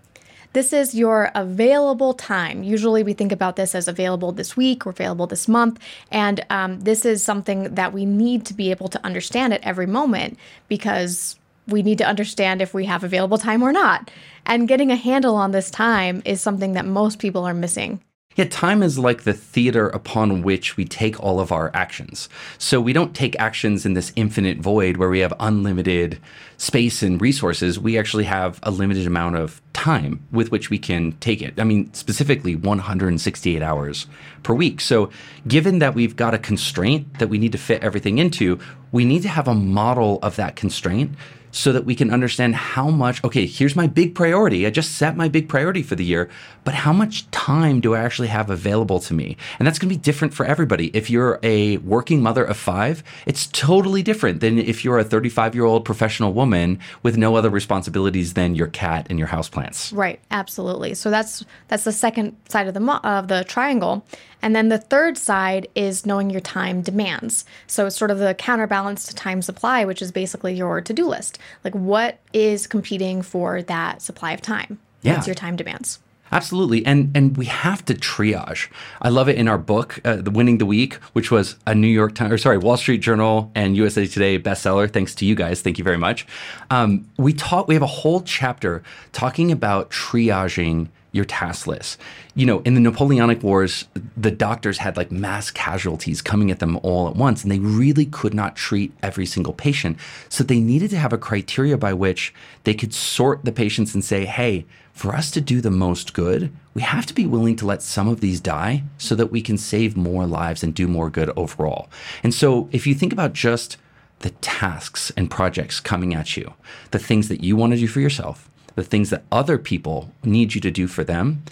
This 0.56 0.72
is 0.72 0.94
your 0.94 1.30
available 1.34 2.14
time. 2.14 2.62
Usually, 2.62 3.02
we 3.02 3.12
think 3.12 3.30
about 3.30 3.56
this 3.56 3.74
as 3.74 3.88
available 3.88 4.32
this 4.32 4.56
week 4.56 4.86
or 4.86 4.90
available 4.90 5.26
this 5.26 5.48
month. 5.48 5.78
And 6.10 6.46
um, 6.48 6.80
this 6.80 7.04
is 7.04 7.22
something 7.22 7.74
that 7.74 7.92
we 7.92 8.06
need 8.06 8.46
to 8.46 8.54
be 8.54 8.70
able 8.70 8.88
to 8.88 9.04
understand 9.04 9.52
at 9.52 9.62
every 9.62 9.86
moment 9.86 10.38
because 10.68 11.38
we 11.68 11.82
need 11.82 11.98
to 11.98 12.06
understand 12.06 12.62
if 12.62 12.72
we 12.72 12.86
have 12.86 13.04
available 13.04 13.36
time 13.36 13.62
or 13.62 13.70
not. 13.70 14.10
And 14.46 14.66
getting 14.66 14.90
a 14.90 14.96
handle 14.96 15.34
on 15.34 15.50
this 15.50 15.70
time 15.70 16.22
is 16.24 16.40
something 16.40 16.72
that 16.72 16.86
most 16.86 17.18
people 17.18 17.44
are 17.44 17.52
missing. 17.52 18.00
Yeah, 18.36 18.44
time 18.44 18.82
is 18.82 18.98
like 18.98 19.22
the 19.22 19.32
theater 19.32 19.88
upon 19.88 20.42
which 20.42 20.76
we 20.76 20.84
take 20.84 21.18
all 21.18 21.40
of 21.40 21.50
our 21.50 21.70
actions. 21.72 22.28
So 22.58 22.82
we 22.82 22.92
don't 22.92 23.16
take 23.16 23.34
actions 23.40 23.86
in 23.86 23.94
this 23.94 24.12
infinite 24.14 24.58
void 24.58 24.98
where 24.98 25.08
we 25.08 25.20
have 25.20 25.32
unlimited 25.40 26.18
space 26.58 27.02
and 27.02 27.18
resources. 27.18 27.80
We 27.80 27.98
actually 27.98 28.24
have 28.24 28.60
a 28.62 28.70
limited 28.70 29.06
amount 29.06 29.36
of 29.36 29.62
time 29.72 30.22
with 30.32 30.50
which 30.50 30.68
we 30.68 30.78
can 30.78 31.12
take 31.12 31.40
it. 31.40 31.58
I 31.58 31.64
mean, 31.64 31.92
specifically 31.94 32.56
168 32.56 33.62
hours 33.62 34.06
per 34.42 34.52
week. 34.52 34.82
So 34.82 35.08
given 35.48 35.78
that 35.78 35.94
we've 35.94 36.14
got 36.14 36.34
a 36.34 36.38
constraint 36.38 37.18
that 37.18 37.28
we 37.28 37.38
need 37.38 37.52
to 37.52 37.58
fit 37.58 37.82
everything 37.82 38.18
into, 38.18 38.58
we 38.92 39.06
need 39.06 39.22
to 39.22 39.28
have 39.28 39.48
a 39.48 39.54
model 39.54 40.18
of 40.22 40.36
that 40.36 40.56
constraint 40.56 41.12
so 41.56 41.72
that 41.72 41.86
we 41.86 41.94
can 41.94 42.12
understand 42.12 42.54
how 42.54 42.90
much, 42.90 43.24
okay, 43.24 43.46
here's 43.46 43.74
my 43.74 43.86
big 43.86 44.14
priority. 44.14 44.66
I 44.66 44.70
just 44.70 44.96
set 44.96 45.16
my 45.16 45.26
big 45.26 45.48
priority 45.48 45.82
for 45.82 45.94
the 45.94 46.04
year, 46.04 46.28
but 46.64 46.74
how 46.74 46.92
much 46.92 47.30
time 47.30 47.80
do 47.80 47.94
I 47.94 48.00
actually 48.00 48.28
have 48.28 48.50
available 48.50 49.00
to 49.00 49.14
me? 49.14 49.38
And 49.58 49.66
that's 49.66 49.78
going 49.78 49.88
to 49.88 49.94
be 49.94 50.00
different 50.00 50.34
for 50.34 50.44
everybody. 50.44 50.88
If 50.88 51.08
you're 51.08 51.40
a 51.42 51.78
working 51.78 52.22
mother 52.22 52.44
of 52.44 52.58
five, 52.58 53.02
it's 53.24 53.46
totally 53.46 54.02
different 54.02 54.40
than 54.40 54.58
if 54.58 54.84
you're 54.84 54.98
a 54.98 55.04
35 55.04 55.54
year 55.54 55.64
old 55.64 55.86
professional 55.86 56.34
woman 56.34 56.78
with 57.02 57.16
no 57.16 57.36
other 57.36 57.48
responsibilities 57.48 58.34
than 58.34 58.54
your 58.54 58.66
cat 58.66 59.06
and 59.08 59.18
your 59.18 59.28
houseplants. 59.28 59.96
Right, 59.96 60.20
absolutely. 60.30 60.92
So 60.92 61.10
that's 61.10 61.42
that's 61.68 61.84
the 61.84 61.92
second 61.92 62.36
side 62.50 62.68
of 62.68 62.74
the 62.74 63.00
of 63.02 63.28
the 63.28 63.44
triangle. 63.44 64.04
And 64.42 64.54
then 64.54 64.68
the 64.68 64.78
third 64.78 65.16
side 65.18 65.66
is 65.74 66.06
knowing 66.06 66.30
your 66.30 66.40
time 66.40 66.82
demands. 66.82 67.44
So 67.66 67.86
it's 67.86 67.96
sort 67.96 68.10
of 68.10 68.18
the 68.18 68.34
counterbalance 68.34 69.06
to 69.06 69.14
time 69.14 69.42
supply, 69.42 69.84
which 69.84 70.02
is 70.02 70.12
basically 70.12 70.54
your 70.54 70.80
to 70.80 70.92
do 70.92 71.06
list. 71.06 71.38
Like, 71.64 71.74
what 71.74 72.18
is 72.32 72.66
competing 72.66 73.22
for 73.22 73.62
that 73.62 74.02
supply 74.02 74.32
of 74.32 74.40
time? 74.40 74.78
Yeah. 75.02 75.14
What's 75.14 75.26
your 75.26 75.34
time 75.34 75.56
demands? 75.56 76.00
Absolutely, 76.32 76.84
and 76.84 77.16
and 77.16 77.36
we 77.36 77.46
have 77.46 77.84
to 77.84 77.94
triage. 77.94 78.68
I 79.00 79.10
love 79.10 79.28
it 79.28 79.36
in 79.36 79.46
our 79.46 79.58
book, 79.58 80.00
uh, 80.04 80.16
"The 80.16 80.30
Winning 80.32 80.58
the 80.58 80.66
Week," 80.66 80.94
which 81.12 81.30
was 81.30 81.56
a 81.66 81.74
New 81.74 81.86
York 81.86 82.16
Times, 82.16 82.32
or 82.32 82.38
sorry, 82.38 82.58
Wall 82.58 82.76
Street 82.76 82.98
Journal 82.98 83.52
and 83.54 83.76
USA 83.76 84.06
Today 84.06 84.38
bestseller. 84.38 84.90
Thanks 84.90 85.14
to 85.16 85.24
you 85.24 85.36
guys, 85.36 85.60
thank 85.60 85.78
you 85.78 85.84
very 85.84 85.98
much. 85.98 86.26
Um, 86.68 87.08
we 87.16 87.32
taught. 87.32 87.68
We 87.68 87.74
have 87.74 87.82
a 87.82 87.86
whole 87.86 88.22
chapter 88.22 88.82
talking 89.12 89.52
about 89.52 89.90
triaging 89.90 90.88
your 91.16 91.24
task 91.24 91.66
list. 91.66 91.98
You 92.34 92.46
know, 92.46 92.60
in 92.60 92.74
the 92.74 92.80
Napoleonic 92.80 93.42
Wars, 93.42 93.86
the 94.16 94.30
doctors 94.30 94.78
had 94.78 94.96
like 94.96 95.10
mass 95.10 95.50
casualties 95.50 96.22
coming 96.22 96.50
at 96.50 96.60
them 96.60 96.78
all 96.82 97.08
at 97.08 97.16
once, 97.16 97.42
and 97.42 97.50
they 97.50 97.58
really 97.58 98.06
could 98.06 98.34
not 98.34 98.54
treat 98.54 98.92
every 99.02 99.26
single 99.26 99.52
patient. 99.52 99.96
So 100.28 100.44
they 100.44 100.60
needed 100.60 100.90
to 100.90 100.98
have 100.98 101.12
a 101.12 101.18
criteria 101.18 101.76
by 101.78 101.94
which 101.94 102.34
they 102.64 102.74
could 102.74 102.94
sort 102.94 103.44
the 103.44 103.52
patients 103.52 103.94
and 103.94 104.04
say, 104.04 104.26
hey, 104.26 104.66
for 104.92 105.14
us 105.14 105.30
to 105.32 105.40
do 105.40 105.60
the 105.60 105.70
most 105.70 106.14
good, 106.14 106.52
we 106.74 106.82
have 106.82 107.06
to 107.06 107.14
be 107.14 107.26
willing 107.26 107.56
to 107.56 107.66
let 107.66 107.82
some 107.82 108.08
of 108.08 108.20
these 108.20 108.40
die 108.40 108.82
so 108.98 109.14
that 109.14 109.32
we 109.32 109.42
can 109.42 109.58
save 109.58 109.96
more 109.96 110.26
lives 110.26 110.62
and 110.62 110.74
do 110.74 110.86
more 110.86 111.10
good 111.10 111.30
overall. 111.36 111.88
And 112.22 112.32
so 112.32 112.68
if 112.72 112.86
you 112.86 112.94
think 112.94 113.12
about 113.12 113.32
just 113.32 113.76
the 114.20 114.30
tasks 114.30 115.12
and 115.16 115.30
projects 115.30 115.80
coming 115.80 116.14
at 116.14 116.36
you, 116.36 116.54
the 116.92 116.98
things 116.98 117.28
that 117.28 117.44
you 117.44 117.56
want 117.56 117.74
to 117.74 117.78
do 117.78 117.86
for 117.86 118.00
yourself, 118.00 118.50
the 118.76 118.84
things 118.84 119.10
that 119.10 119.24
other 119.32 119.58
people 119.58 120.12
need 120.22 120.54
you 120.54 120.60
to 120.60 120.70
do 120.70 120.86
for 120.86 121.02
them, 121.02 121.42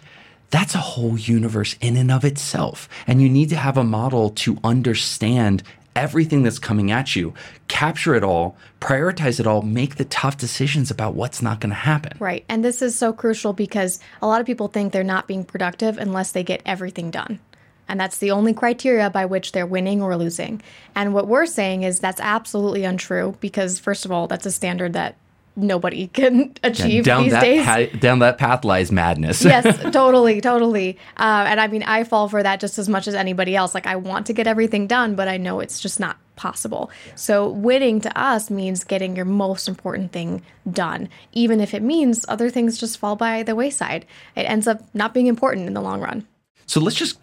that's 0.50 0.74
a 0.74 0.78
whole 0.78 1.18
universe 1.18 1.74
in 1.80 1.96
and 1.96 2.12
of 2.12 2.24
itself. 2.24 2.88
And 3.08 3.20
you 3.20 3.28
need 3.28 3.48
to 3.48 3.56
have 3.56 3.76
a 3.76 3.82
model 3.82 4.30
to 4.30 4.58
understand 4.62 5.64
everything 5.96 6.42
that's 6.42 6.58
coming 6.58 6.90
at 6.90 7.16
you, 7.16 7.34
capture 7.68 8.14
it 8.14 8.24
all, 8.24 8.56
prioritize 8.80 9.40
it 9.40 9.46
all, 9.46 9.62
make 9.62 9.96
the 9.96 10.04
tough 10.04 10.36
decisions 10.36 10.90
about 10.90 11.14
what's 11.14 11.42
not 11.42 11.60
going 11.60 11.70
to 11.70 11.76
happen. 11.76 12.16
Right. 12.18 12.44
And 12.48 12.64
this 12.64 12.82
is 12.82 12.96
so 12.96 13.12
crucial 13.12 13.52
because 13.52 14.00
a 14.20 14.26
lot 14.26 14.40
of 14.40 14.46
people 14.46 14.68
think 14.68 14.92
they're 14.92 15.04
not 15.04 15.26
being 15.26 15.44
productive 15.44 15.98
unless 15.98 16.32
they 16.32 16.42
get 16.42 16.62
everything 16.66 17.10
done. 17.10 17.38
And 17.86 18.00
that's 18.00 18.18
the 18.18 18.30
only 18.30 18.54
criteria 18.54 19.10
by 19.10 19.26
which 19.26 19.52
they're 19.52 19.66
winning 19.66 20.02
or 20.02 20.16
losing. 20.16 20.62
And 20.94 21.12
what 21.12 21.28
we're 21.28 21.46
saying 21.46 21.82
is 21.82 22.00
that's 22.00 22.20
absolutely 22.20 22.84
untrue 22.84 23.36
because, 23.40 23.78
first 23.78 24.04
of 24.04 24.12
all, 24.12 24.26
that's 24.26 24.46
a 24.46 24.50
standard 24.50 24.94
that 24.94 25.16
nobody 25.56 26.06
can 26.12 26.54
achieve 26.62 27.04
down 27.04 27.24
these 27.24 27.32
that 27.32 27.40
days. 27.40 27.64
Pa- 27.64 27.98
down 27.98 28.18
that 28.20 28.38
path 28.38 28.64
lies 28.64 28.90
madness. 28.90 29.44
yes, 29.44 29.78
totally, 29.92 30.40
totally. 30.40 30.98
Uh, 31.16 31.46
and 31.48 31.60
I 31.60 31.68
mean, 31.68 31.82
I 31.82 32.04
fall 32.04 32.28
for 32.28 32.42
that 32.42 32.60
just 32.60 32.78
as 32.78 32.88
much 32.88 33.06
as 33.08 33.14
anybody 33.14 33.56
else. 33.56 33.74
Like, 33.74 33.86
I 33.86 33.96
want 33.96 34.26
to 34.26 34.32
get 34.32 34.46
everything 34.46 34.86
done, 34.86 35.14
but 35.14 35.28
I 35.28 35.36
know 35.36 35.60
it's 35.60 35.80
just 35.80 36.00
not 36.00 36.16
possible. 36.36 36.90
So, 37.14 37.48
winning 37.48 38.00
to 38.02 38.18
us 38.18 38.50
means 38.50 38.84
getting 38.84 39.16
your 39.16 39.24
most 39.24 39.68
important 39.68 40.12
thing 40.12 40.42
done, 40.70 41.08
even 41.32 41.60
if 41.60 41.74
it 41.74 41.82
means 41.82 42.24
other 42.28 42.50
things 42.50 42.78
just 42.78 42.98
fall 42.98 43.16
by 43.16 43.42
the 43.42 43.54
wayside. 43.54 44.06
It 44.36 44.42
ends 44.42 44.66
up 44.66 44.82
not 44.94 45.14
being 45.14 45.26
important 45.26 45.66
in 45.66 45.74
the 45.74 45.80
long 45.80 46.00
run. 46.00 46.26
So 46.66 46.80
let's 46.80 46.96
just 46.96 47.18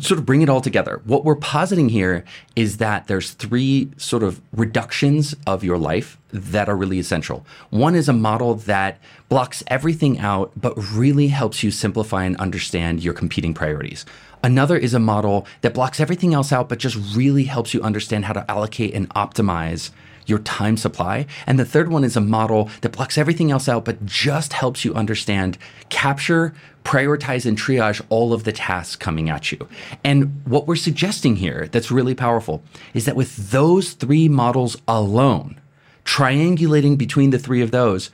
sort 0.00 0.18
of 0.18 0.24
bring 0.24 0.42
it 0.42 0.48
all 0.48 0.60
together. 0.60 1.02
What 1.04 1.24
we're 1.24 1.36
positing 1.36 1.90
here 1.90 2.24
is 2.56 2.78
that 2.78 3.06
there's 3.06 3.32
three 3.32 3.90
sort 3.96 4.22
of 4.22 4.40
reductions 4.52 5.34
of 5.46 5.62
your 5.62 5.76
life 5.76 6.18
that 6.30 6.68
are 6.68 6.76
really 6.76 6.98
essential. 6.98 7.44
One 7.70 7.94
is 7.94 8.08
a 8.08 8.14
model 8.14 8.54
that 8.54 8.98
blocks 9.28 9.62
everything 9.66 10.18
out, 10.18 10.52
but 10.56 10.74
really 10.92 11.28
helps 11.28 11.62
you 11.62 11.70
simplify 11.70 12.24
and 12.24 12.36
understand 12.38 13.04
your 13.04 13.14
competing 13.14 13.52
priorities. 13.52 14.06
Another 14.42 14.76
is 14.76 14.94
a 14.94 14.98
model 14.98 15.46
that 15.60 15.74
blocks 15.74 16.00
everything 16.00 16.34
else 16.34 16.52
out, 16.52 16.68
but 16.68 16.78
just 16.78 17.16
really 17.16 17.44
helps 17.44 17.74
you 17.74 17.82
understand 17.82 18.24
how 18.24 18.32
to 18.32 18.50
allocate 18.50 18.94
and 18.94 19.08
optimize 19.10 19.90
your 20.26 20.38
time 20.40 20.76
supply. 20.76 21.26
And 21.46 21.58
the 21.58 21.64
third 21.64 21.90
one 21.90 22.04
is 22.04 22.16
a 22.16 22.20
model 22.20 22.70
that 22.80 22.92
blocks 22.92 23.18
everything 23.18 23.50
else 23.50 23.68
out, 23.68 23.84
but 23.84 24.04
just 24.06 24.52
helps 24.52 24.84
you 24.84 24.94
understand, 24.94 25.58
capture, 25.88 26.54
prioritize, 26.84 27.46
and 27.46 27.58
triage 27.58 28.02
all 28.08 28.32
of 28.32 28.44
the 28.44 28.52
tasks 28.52 28.96
coming 28.96 29.30
at 29.30 29.52
you. 29.52 29.68
And 30.02 30.42
what 30.44 30.66
we're 30.66 30.76
suggesting 30.76 31.36
here 31.36 31.68
that's 31.70 31.90
really 31.90 32.14
powerful 32.14 32.62
is 32.92 33.04
that 33.06 33.16
with 33.16 33.50
those 33.50 33.92
three 33.92 34.28
models 34.28 34.76
alone, 34.86 35.60
triangulating 36.04 36.98
between 36.98 37.30
the 37.30 37.38
three 37.38 37.62
of 37.62 37.70
those, 37.70 38.10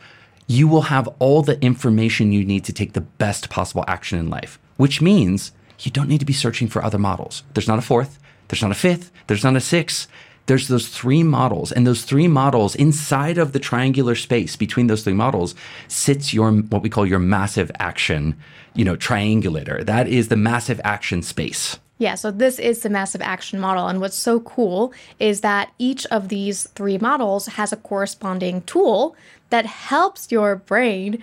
you 0.47 0.67
will 0.67 0.83
have 0.83 1.09
all 1.19 1.43
the 1.43 1.61
information 1.63 2.33
you 2.33 2.45
need 2.45 2.65
to 2.65 2.73
take 2.73 2.93
the 2.93 3.01
best 3.01 3.51
possible 3.51 3.85
action 3.87 4.19
in 4.19 4.29
life, 4.29 4.59
which 4.77 5.01
means 5.01 5.53
you 5.81 5.91
don't 5.91 6.09
need 6.09 6.19
to 6.19 6.27
be 6.27 6.33
searching 6.33 6.69
for 6.69 6.85
other 6.85 6.99
models. 6.99 7.43
There's 7.55 7.69
not 7.69 7.79
a 7.79 7.83
fourth, 7.83 8.19
there's 8.49 8.63
not 8.63 8.73
a 8.73 8.75
fifth, 8.75 9.13
there's 9.27 9.45
not 9.45 9.57
a 9.57 9.61
sixth 9.61 10.09
there's 10.47 10.69
those 10.69 10.89
three 10.89 11.23
models 11.23 11.71
and 11.71 11.87
those 11.87 12.05
three 12.05 12.29
models 12.29 12.75
inside 12.75 13.39
of 13.39 13.53
the 13.53 13.59
triangular 13.59 14.15
space 14.15 14.57
between 14.57 14.87
those 14.87 15.05
three 15.05 15.13
models 15.13 15.55
sits 15.89 16.35
your 16.35 16.51
what 16.53 16.83
we 16.83 16.91
call 16.91 17.07
your 17.07 17.19
massive 17.19 17.71
action 17.79 18.37
you 18.75 18.85
know 18.85 18.97
triangulator 18.97 19.85
that 19.85 20.09
is 20.09 20.29
the 20.29 20.37
massive 20.37 20.81
action 20.85 21.23
space 21.23 21.79
yeah, 22.01 22.15
so 22.15 22.31
this 22.31 22.59
is 22.59 22.81
the 22.81 22.89
massive 22.89 23.21
action 23.21 23.61
model. 23.61 23.87
And 23.87 24.01
what's 24.01 24.17
so 24.17 24.41
cool 24.41 24.95
is 25.19 25.43
that 25.43 25.71
each 25.79 26.07
of 26.07 26.31
these 26.31 26.67
three 26.71 26.97
models 26.97 27.47
has 27.47 27.75
a 27.75 27.77
corresponding 27.77 28.63
tool 28.63 29.15
that 29.51 29.67
helps 29.67 30.33
your 30.33 30.57
brain 30.57 31.23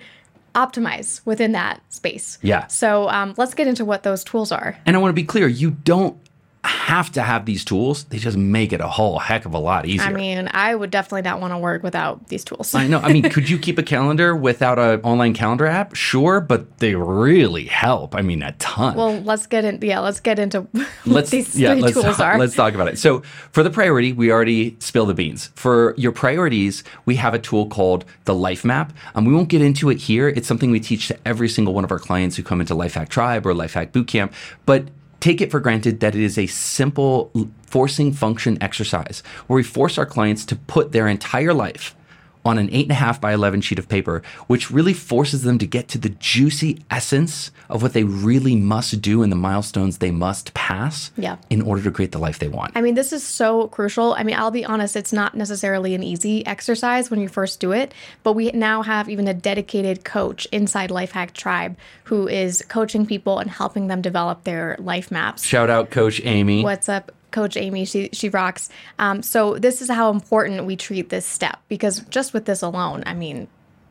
optimize 0.54 1.20
within 1.24 1.50
that 1.50 1.80
space. 1.92 2.38
Yeah. 2.42 2.68
So 2.68 3.08
um, 3.08 3.34
let's 3.36 3.54
get 3.54 3.66
into 3.66 3.84
what 3.84 4.04
those 4.04 4.22
tools 4.22 4.52
are. 4.52 4.78
And 4.86 4.96
I 4.96 5.00
want 5.00 5.10
to 5.10 5.20
be 5.20 5.24
clear, 5.24 5.48
you 5.48 5.72
don't 5.72 6.16
have 6.64 7.12
to 7.12 7.22
have 7.22 7.46
these 7.46 7.64
tools. 7.64 8.04
They 8.04 8.18
just 8.18 8.36
make 8.36 8.72
it 8.72 8.80
a 8.80 8.88
whole 8.88 9.18
heck 9.18 9.44
of 9.44 9.54
a 9.54 9.58
lot 9.58 9.86
easier. 9.86 10.08
I 10.08 10.12
mean, 10.12 10.48
I 10.52 10.74
would 10.74 10.90
definitely 10.90 11.22
not 11.22 11.40
want 11.40 11.52
to 11.52 11.58
work 11.58 11.82
without 11.82 12.28
these 12.28 12.44
tools. 12.44 12.74
I 12.74 12.86
know. 12.86 12.98
I 12.98 13.12
mean, 13.12 13.30
could 13.30 13.48
you 13.48 13.58
keep 13.58 13.78
a 13.78 13.82
calendar 13.82 14.34
without 14.34 14.78
an 14.78 15.00
online 15.02 15.34
calendar 15.34 15.66
app? 15.66 15.94
Sure, 15.94 16.40
but 16.40 16.78
they 16.78 16.94
really 16.94 17.64
help. 17.64 18.14
I 18.14 18.22
mean, 18.22 18.42
a 18.42 18.52
ton. 18.52 18.96
well, 18.96 19.20
let's 19.20 19.46
get 19.46 19.64
in. 19.64 19.78
Yeah, 19.82 20.00
let's 20.00 20.20
get 20.20 20.38
into 20.38 20.62
what 20.72 20.88
let's 21.04 21.30
these 21.30 21.58
yeah, 21.58 21.74
let's 21.74 21.92
tools 21.92 22.16
talk, 22.16 22.20
are. 22.20 22.38
let's 22.38 22.56
talk 22.56 22.74
about 22.74 22.88
it. 22.88 22.98
So, 22.98 23.20
for 23.52 23.62
the 23.62 23.70
priority, 23.70 24.12
we 24.12 24.32
already 24.32 24.76
spilled 24.80 25.10
the 25.10 25.14
beans. 25.14 25.50
For 25.54 25.94
your 25.96 26.12
priorities, 26.12 26.82
we 27.04 27.16
have 27.16 27.34
a 27.34 27.38
tool 27.38 27.66
called 27.66 28.04
the 28.24 28.34
Life 28.34 28.64
Map. 28.64 28.92
Um, 29.14 29.24
we 29.24 29.32
won't 29.32 29.48
get 29.48 29.62
into 29.62 29.90
it 29.90 29.98
here. 29.98 30.28
It's 30.28 30.48
something 30.48 30.70
we 30.70 30.80
teach 30.80 31.08
to 31.08 31.18
every 31.24 31.48
single 31.48 31.74
one 31.74 31.84
of 31.84 31.92
our 31.92 31.98
clients 31.98 32.36
who 32.36 32.42
come 32.42 32.60
into 32.60 32.74
Life 32.74 32.94
Hack 32.94 33.08
Tribe 33.08 33.46
or 33.46 33.54
Life 33.54 33.74
Hack 33.74 33.92
Bootcamp. 33.92 34.32
But 34.66 34.88
take 35.20 35.40
it 35.40 35.50
for 35.50 35.60
granted 35.60 36.00
that 36.00 36.14
it 36.14 36.22
is 36.22 36.38
a 36.38 36.46
simple 36.46 37.32
forcing 37.62 38.12
function 38.12 38.56
exercise 38.62 39.22
where 39.46 39.56
we 39.56 39.62
force 39.62 39.98
our 39.98 40.06
clients 40.06 40.44
to 40.44 40.56
put 40.56 40.92
their 40.92 41.08
entire 41.08 41.52
life 41.54 41.94
on 42.44 42.58
an 42.58 42.68
eight 42.72 42.84
and 42.86 42.92
a 42.92 42.94
half 42.96 43.20
by 43.20 43.32
11 43.32 43.60
sheet 43.60 43.78
of 43.78 43.88
paper, 43.88 44.22
which 44.46 44.70
really 44.70 44.92
forces 44.92 45.42
them 45.42 45.58
to 45.58 45.66
get 45.66 45.88
to 45.88 45.98
the 45.98 46.08
juicy 46.08 46.82
essence 46.90 47.50
of 47.68 47.82
what 47.82 47.92
they 47.92 48.04
really 48.04 48.56
must 48.56 49.00
do 49.02 49.22
and 49.22 49.30
the 49.30 49.36
milestones 49.36 49.98
they 49.98 50.10
must 50.10 50.54
pass 50.54 51.10
Yeah. 51.16 51.36
in 51.50 51.60
order 51.62 51.82
to 51.82 51.90
create 51.90 52.12
the 52.12 52.18
life 52.18 52.38
they 52.38 52.48
want. 52.48 52.72
I 52.74 52.80
mean, 52.80 52.94
this 52.94 53.12
is 53.12 53.22
so 53.22 53.68
crucial. 53.68 54.14
I 54.14 54.22
mean, 54.22 54.36
I'll 54.36 54.50
be 54.50 54.64
honest, 54.64 54.96
it's 54.96 55.12
not 55.12 55.34
necessarily 55.34 55.94
an 55.94 56.02
easy 56.02 56.46
exercise 56.46 57.10
when 57.10 57.20
you 57.20 57.28
first 57.28 57.60
do 57.60 57.72
it, 57.72 57.92
but 58.22 58.32
we 58.32 58.50
now 58.52 58.82
have 58.82 59.08
even 59.08 59.28
a 59.28 59.34
dedicated 59.34 60.04
coach 60.04 60.46
inside 60.52 60.90
Lifehack 60.90 61.32
Tribe 61.32 61.76
who 62.04 62.26
is 62.28 62.64
coaching 62.68 63.04
people 63.04 63.38
and 63.38 63.50
helping 63.50 63.88
them 63.88 64.00
develop 64.00 64.44
their 64.44 64.76
life 64.78 65.10
maps. 65.10 65.44
Shout 65.44 65.68
out 65.68 65.90
Coach 65.90 66.20
Amy. 66.24 66.62
What's 66.62 66.88
up, 66.88 67.12
Coach 67.30 67.56
Amy? 67.56 67.84
She 67.84 68.10
she 68.12 68.28
rocks. 68.28 68.70
Um, 68.98 69.22
so 69.22 69.58
this 69.58 69.80
is 69.82 69.90
how 69.90 70.10
important 70.10 70.64
we 70.64 70.76
treat 70.76 71.08
this 71.08 71.26
step 71.26 71.58
because 71.68 72.00
just 72.10 72.32
with 72.32 72.44
this 72.46 72.62
alone, 72.62 73.02
I 73.06 73.14
mean, 73.14 73.48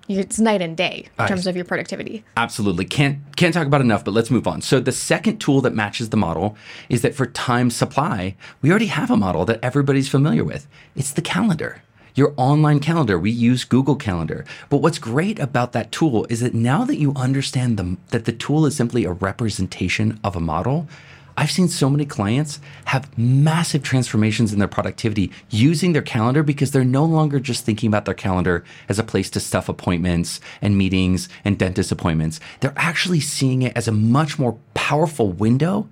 it's 0.08 0.39
night 0.39 0.62
and 0.62 0.77
day 0.77 1.08
in 1.20 1.27
terms 1.27 1.48
of 1.48 1.56
your 1.56 1.65
productivity. 1.65 2.24
Absolutely. 2.38 2.86
Can't 2.86 3.20
can't 3.36 3.53
talk 3.53 3.67
about 3.67 3.82
enough, 3.82 4.06
but 4.06 4.13
let's 4.13 4.32
move 4.32 4.48
on. 4.48 4.62
So 4.62 4.79
the 4.79 4.91
second 4.91 5.39
tool 5.39 5.62
that 5.62 5.74
matches 5.74 6.10
the 6.10 6.17
model 6.17 6.56
is 6.89 7.01
that 7.01 7.13
for 7.13 7.25
time 7.25 7.70
supply, 7.70 8.36
we 8.62 8.70
already 8.70 8.88
have 8.88 9.12
a 9.12 9.17
model 9.17 9.46
that 9.46 9.60
everybody's 9.62 10.10
familiar 10.10 10.44
with. 10.44 10.67
It's 10.96 11.12
the 11.12 11.22
calendar. 11.22 11.82
Your 12.15 12.34
online 12.36 12.79
calendar. 12.79 13.20
We 13.20 13.29
use 13.29 13.63
Google 13.63 13.96
Calendar. 13.96 14.44
But 14.70 14.77
what's 14.77 14.98
great 14.98 15.38
about 15.38 15.74
that 15.74 15.91
tool 15.91 16.25
is 16.32 16.39
that 16.39 16.56
now 16.56 16.84
that 16.84 16.98
you 16.98 17.13
understand 17.15 17.77
the, 17.77 17.96
that 18.10 18.25
the 18.25 18.32
tool 18.32 18.65
is 18.65 18.75
simply 18.75 19.03
a 19.06 19.12
representation 19.12 20.20
of 20.24 20.36
a 20.36 20.39
model, 20.39 20.88
I've 21.39 21.51
seen 21.51 21.67
so 21.67 21.88
many 21.88 22.03
clients 22.03 22.60
have 22.86 23.15
massive 23.15 23.84
transformations 23.84 24.51
in 24.51 24.60
their 24.60 24.67
productivity 24.67 25.32
using 25.51 25.94
their 25.94 26.01
calendar 26.01 26.41
because 26.41 26.72
they're 26.72 26.84
no 26.84 27.06
longer 27.06 27.39
just 27.39 27.63
thinking 27.63 27.88
about 27.88 28.06
their 28.06 28.15
calendar 28.15 28.63
as 28.89 28.98
a 28.98 29.03
place 29.03 29.29
to 29.32 29.39
stuff 29.39 29.70
appointments 29.70 30.41
and 30.63 30.75
meetings 30.75 31.29
and 31.46 31.60
dentist 31.60 31.91
appointments. 31.91 32.39
They're 32.60 32.74
actually 32.75 33.20
seeing 33.20 33.62
it 33.62 33.77
as 33.77 33.88
a 33.88 33.91
much 33.91 34.39
more 34.39 34.58
powerful 34.74 35.32
window 35.32 35.88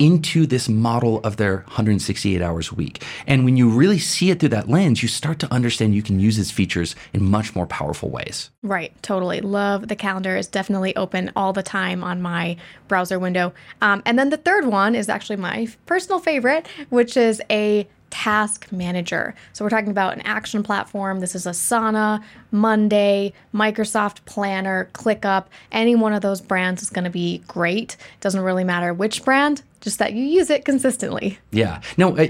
into 0.00 0.46
this 0.46 0.68
model 0.68 1.20
of 1.20 1.36
their 1.36 1.58
168 1.68 2.42
hours 2.42 2.72
a 2.72 2.74
week. 2.74 3.04
And 3.26 3.44
when 3.44 3.56
you 3.56 3.68
really 3.68 3.98
see 3.98 4.30
it 4.30 4.40
through 4.40 4.48
that 4.48 4.68
lens, 4.68 5.02
you 5.02 5.08
start 5.08 5.38
to 5.40 5.52
understand 5.52 5.94
you 5.94 6.02
can 6.02 6.18
use 6.18 6.38
its 6.38 6.50
features 6.50 6.96
in 7.12 7.22
much 7.22 7.54
more 7.54 7.66
powerful 7.66 8.08
ways. 8.08 8.50
Right, 8.62 8.92
totally. 9.02 9.40
Love 9.40 9.86
the 9.88 9.96
calendar 9.96 10.36
is 10.36 10.48
definitely 10.48 10.96
open 10.96 11.30
all 11.36 11.52
the 11.52 11.62
time 11.62 12.02
on 12.02 12.22
my 12.22 12.56
browser 12.88 13.18
window. 13.18 13.52
Um, 13.82 14.02
and 14.06 14.18
then 14.18 14.30
the 14.30 14.38
third 14.38 14.64
one 14.66 14.94
is 14.94 15.08
actually 15.08 15.36
my 15.36 15.68
personal 15.86 16.18
favorite, 16.18 16.66
which 16.88 17.16
is 17.16 17.42
a 17.50 17.86
task 18.10 18.70
manager. 18.72 19.34
So 19.52 19.64
we're 19.64 19.70
talking 19.70 19.90
about 19.90 20.14
an 20.14 20.20
action 20.22 20.62
platform. 20.62 21.20
This 21.20 21.34
is 21.34 21.46
Asana, 21.46 22.22
Monday, 22.50 23.32
Microsoft 23.54 24.24
Planner, 24.24 24.88
ClickUp. 24.92 25.46
Any 25.72 25.94
one 25.94 26.12
of 26.12 26.20
those 26.22 26.40
brands 26.40 26.82
is 26.82 26.90
going 26.90 27.04
to 27.04 27.10
be 27.10 27.38
great. 27.48 27.94
It 27.94 28.20
Doesn't 28.20 28.40
really 28.42 28.64
matter 28.64 28.92
which 28.92 29.24
brand, 29.24 29.62
just 29.80 29.98
that 29.98 30.12
you 30.12 30.24
use 30.24 30.50
it 30.50 30.64
consistently. 30.64 31.38
Yeah. 31.50 31.80
No, 31.96 32.16
uh, 32.16 32.26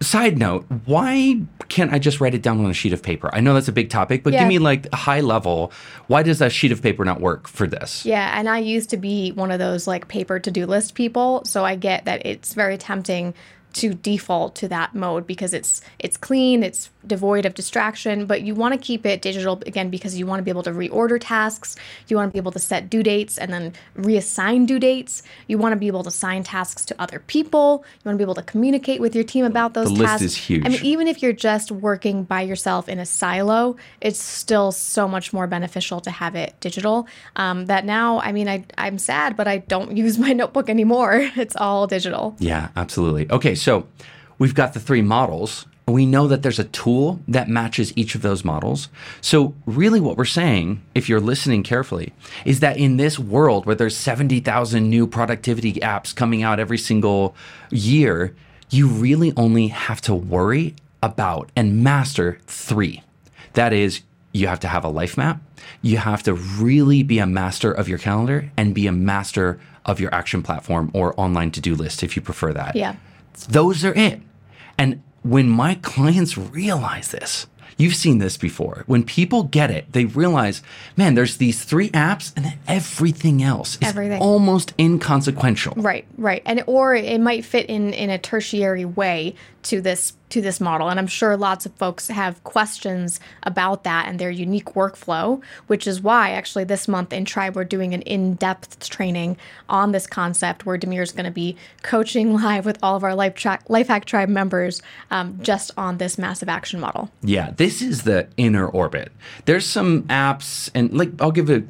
side 0.00 0.38
note, 0.38 0.64
why 0.86 1.40
can't 1.68 1.92
I 1.92 1.98
just 1.98 2.20
write 2.20 2.34
it 2.34 2.40
down 2.42 2.64
on 2.64 2.70
a 2.70 2.74
sheet 2.74 2.92
of 2.94 3.02
paper? 3.02 3.28
I 3.34 3.40
know 3.40 3.52
that's 3.52 3.68
a 3.68 3.72
big 3.72 3.90
topic, 3.90 4.22
but 4.24 4.32
Yeah. 4.32 4.40
give 4.40 4.48
me 4.48 4.58
like 4.58 4.86
a 4.92 4.96
high 4.96 5.20
level. 5.20 5.72
Why 6.06 6.22
does 6.22 6.40
a 6.40 6.48
sheet 6.48 6.72
of 6.72 6.82
paper 6.82 7.04
not 7.04 7.20
work 7.20 7.46
for 7.46 7.66
this? 7.66 8.04
Yeah, 8.06 8.32
and 8.38 8.48
I 8.48 8.58
used 8.58 8.88
to 8.90 8.96
be 8.96 9.32
one 9.32 9.50
of 9.50 9.58
those 9.58 9.86
like 9.86 10.08
paper 10.08 10.38
to 10.38 10.50
do 10.50 10.64
list 10.66 10.94
people, 10.94 11.42
so 11.44 11.64
I 11.64 11.76
get 11.76 12.06
that 12.06 12.24
it's 12.24 12.54
very 12.54 12.78
tempting 12.78 13.34
to 13.74 13.94
default 13.94 14.54
to 14.56 14.68
that 14.68 14.94
mode 14.94 15.26
because 15.26 15.54
it's 15.54 15.80
it's 15.98 16.16
clean, 16.16 16.62
it's 16.62 16.90
devoid 17.06 17.46
of 17.46 17.54
distraction, 17.54 18.26
but 18.26 18.42
you 18.42 18.54
want 18.54 18.74
to 18.74 18.78
keep 18.78 19.06
it 19.06 19.22
digital 19.22 19.60
again 19.66 19.88
because 19.90 20.18
you 20.18 20.26
want 20.26 20.38
to 20.38 20.44
be 20.44 20.50
able 20.50 20.62
to 20.62 20.70
reorder 20.72 21.18
tasks, 21.20 21.76
you 22.08 22.16
want 22.16 22.28
to 22.28 22.32
be 22.32 22.38
able 22.38 22.52
to 22.52 22.58
set 22.58 22.90
due 22.90 23.02
dates 23.02 23.38
and 23.38 23.52
then 23.52 23.72
reassign 23.96 24.66
due 24.66 24.78
dates. 24.78 25.22
You 25.46 25.58
want 25.58 25.72
to 25.72 25.76
be 25.76 25.86
able 25.86 26.02
to 26.02 26.08
assign 26.08 26.42
tasks 26.42 26.84
to 26.86 26.94
other 27.00 27.20
people. 27.26 27.84
You 27.96 28.08
want 28.08 28.14
to 28.16 28.18
be 28.18 28.24
able 28.24 28.34
to 28.34 28.42
communicate 28.42 29.00
with 29.00 29.14
your 29.14 29.24
team 29.24 29.44
about 29.44 29.74
those 29.74 29.86
The 29.88 29.92
list 29.94 30.04
tasks. 30.04 30.22
is 30.24 30.36
huge. 30.36 30.66
I 30.66 30.68
mean, 30.68 30.84
even 30.84 31.08
if 31.08 31.22
you're 31.22 31.32
just 31.32 31.70
working 31.72 32.24
by 32.24 32.42
yourself 32.42 32.88
in 32.88 32.98
a 32.98 33.06
silo, 33.06 33.76
it's 34.00 34.18
still 34.20 34.72
so 34.72 35.08
much 35.08 35.32
more 35.32 35.46
beneficial 35.46 36.00
to 36.02 36.10
have 36.10 36.34
it 36.36 36.54
digital. 36.60 37.06
Um, 37.36 37.66
that 37.66 37.84
now, 37.84 38.20
I 38.20 38.32
mean, 38.32 38.48
I, 38.48 38.64
I'm 38.76 38.98
sad, 38.98 39.36
but 39.36 39.48
I 39.48 39.58
don't 39.58 39.96
use 39.96 40.18
my 40.18 40.32
notebook 40.32 40.68
anymore. 40.68 41.30
It's 41.36 41.56
all 41.56 41.86
digital. 41.86 42.36
Yeah, 42.38 42.68
absolutely. 42.76 43.30
Okay, 43.30 43.54
so 43.54 43.86
we've 44.38 44.54
got 44.54 44.74
the 44.74 44.80
three 44.80 45.02
models. 45.02 45.66
We 45.90 46.06
know 46.06 46.28
that 46.28 46.42
there's 46.42 46.58
a 46.58 46.64
tool 46.64 47.20
that 47.26 47.48
matches 47.48 47.92
each 47.96 48.14
of 48.14 48.22
those 48.22 48.44
models. 48.44 48.88
So, 49.20 49.54
really, 49.66 50.00
what 50.00 50.16
we're 50.16 50.24
saying, 50.24 50.82
if 50.94 51.08
you're 51.08 51.20
listening 51.20 51.62
carefully, 51.62 52.12
is 52.44 52.60
that 52.60 52.76
in 52.76 52.96
this 52.96 53.18
world 53.18 53.66
where 53.66 53.74
there's 53.74 53.96
70,000 53.96 54.88
new 54.88 55.06
productivity 55.06 55.74
apps 55.74 56.14
coming 56.14 56.42
out 56.42 56.60
every 56.60 56.78
single 56.78 57.34
year, 57.70 58.34
you 58.70 58.88
really 58.88 59.32
only 59.36 59.68
have 59.68 60.00
to 60.02 60.14
worry 60.14 60.76
about 61.02 61.50
and 61.56 61.82
master 61.82 62.38
three. 62.46 63.02
That 63.54 63.72
is, 63.72 64.02
you 64.32 64.46
have 64.46 64.60
to 64.60 64.68
have 64.68 64.84
a 64.84 64.88
life 64.88 65.16
map, 65.16 65.40
you 65.82 65.96
have 65.96 66.22
to 66.24 66.34
really 66.34 67.02
be 67.02 67.18
a 67.18 67.26
master 67.26 67.72
of 67.72 67.88
your 67.88 67.98
calendar, 67.98 68.50
and 68.56 68.74
be 68.74 68.86
a 68.86 68.92
master 68.92 69.58
of 69.86 69.98
your 69.98 70.14
action 70.14 70.42
platform 70.42 70.90
or 70.94 71.18
online 71.18 71.50
to 71.52 71.60
do 71.60 71.74
list 71.74 72.02
if 72.02 72.16
you 72.16 72.22
prefer 72.22 72.52
that. 72.52 72.76
Yeah. 72.76 72.96
Those 73.48 73.84
are 73.84 73.94
it. 73.94 74.20
And 74.78 75.02
when 75.22 75.48
my 75.48 75.74
clients 75.76 76.36
realize 76.38 77.10
this, 77.10 77.46
you've 77.76 77.94
seen 77.94 78.18
this 78.18 78.36
before. 78.36 78.84
When 78.86 79.04
people 79.04 79.44
get 79.44 79.70
it, 79.70 79.92
they 79.92 80.04
realize, 80.04 80.62
man, 80.96 81.14
there's 81.14 81.38
these 81.38 81.64
three 81.64 81.90
apps 81.90 82.32
and 82.36 82.44
then 82.44 82.58
everything 82.68 83.42
else 83.42 83.76
is 83.80 83.88
Everything. 83.88 84.20
almost 84.20 84.74
inconsequential. 84.78 85.74
Right, 85.76 86.06
right. 86.16 86.42
And 86.44 86.62
or 86.66 86.94
it 86.94 87.20
might 87.20 87.44
fit 87.44 87.66
in 87.66 87.92
in 87.92 88.10
a 88.10 88.18
tertiary 88.18 88.84
way 88.84 89.34
to 89.64 89.80
this 89.80 90.12
to 90.30 90.40
this 90.40 90.60
model. 90.60 90.88
And 90.88 90.98
I'm 90.98 91.06
sure 91.06 91.36
lots 91.36 91.66
of 91.66 91.72
folks 91.74 92.08
have 92.08 92.42
questions 92.44 93.20
about 93.42 93.84
that 93.84 94.06
and 94.08 94.18
their 94.18 94.30
unique 94.30 94.74
workflow, 94.74 95.42
which 95.66 95.86
is 95.86 96.00
why 96.00 96.30
actually 96.30 96.64
this 96.64 96.88
month 96.88 97.12
in 97.12 97.24
Tribe 97.24 97.56
we're 97.56 97.64
doing 97.64 97.94
an 97.94 98.02
in-depth 98.02 98.88
training 98.88 99.36
on 99.68 99.92
this 99.92 100.06
concept 100.06 100.66
where 100.66 100.78
Demir 100.78 101.02
is 101.02 101.12
going 101.12 101.24
to 101.24 101.30
be 101.30 101.56
coaching 101.82 102.34
live 102.40 102.64
with 102.64 102.78
all 102.82 102.96
of 102.96 103.04
our 103.04 103.14
Life, 103.14 103.34
Tra- 103.34 103.60
Tribe 104.04 104.28
members 104.28 104.82
um, 105.10 105.38
just 105.42 105.70
on 105.76 105.98
this 105.98 106.18
massive 106.18 106.48
action 106.48 106.80
model. 106.80 107.10
Yeah, 107.22 107.50
this 107.56 107.82
is 107.82 108.02
the 108.02 108.28
inner 108.36 108.66
orbit. 108.66 109.12
There's 109.44 109.66
some 109.66 110.04
apps, 110.04 110.70
and 110.74 110.92
like 110.96 111.10
I'll 111.20 111.32
give 111.32 111.50
a 111.50 111.62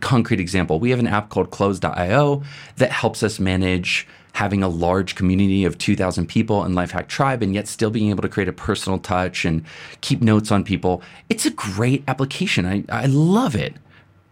concrete 0.00 0.40
example. 0.40 0.78
We 0.78 0.90
have 0.90 0.98
an 0.98 1.06
app 1.06 1.28
called 1.28 1.50
Close.io 1.50 2.42
that 2.76 2.92
helps 2.92 3.22
us 3.22 3.38
manage 3.38 4.06
having 4.34 4.62
a 4.62 4.68
large 4.68 5.14
community 5.14 5.64
of 5.64 5.78
2,000 5.78 6.26
people 6.26 6.64
in 6.64 6.72
Lifehack 6.72 7.06
Tribe 7.06 7.40
and 7.40 7.54
yet 7.54 7.68
still 7.68 7.90
being 7.90 8.10
able 8.10 8.22
to 8.22 8.28
create 8.28 8.48
a 8.48 8.52
personal 8.52 8.98
touch 8.98 9.44
and 9.44 9.64
keep 10.00 10.20
notes 10.20 10.50
on 10.50 10.64
people. 10.64 11.02
It's 11.28 11.46
a 11.46 11.50
great 11.50 12.02
application. 12.08 12.66
I, 12.66 12.84
I 12.88 13.06
love 13.06 13.54
it. 13.54 13.74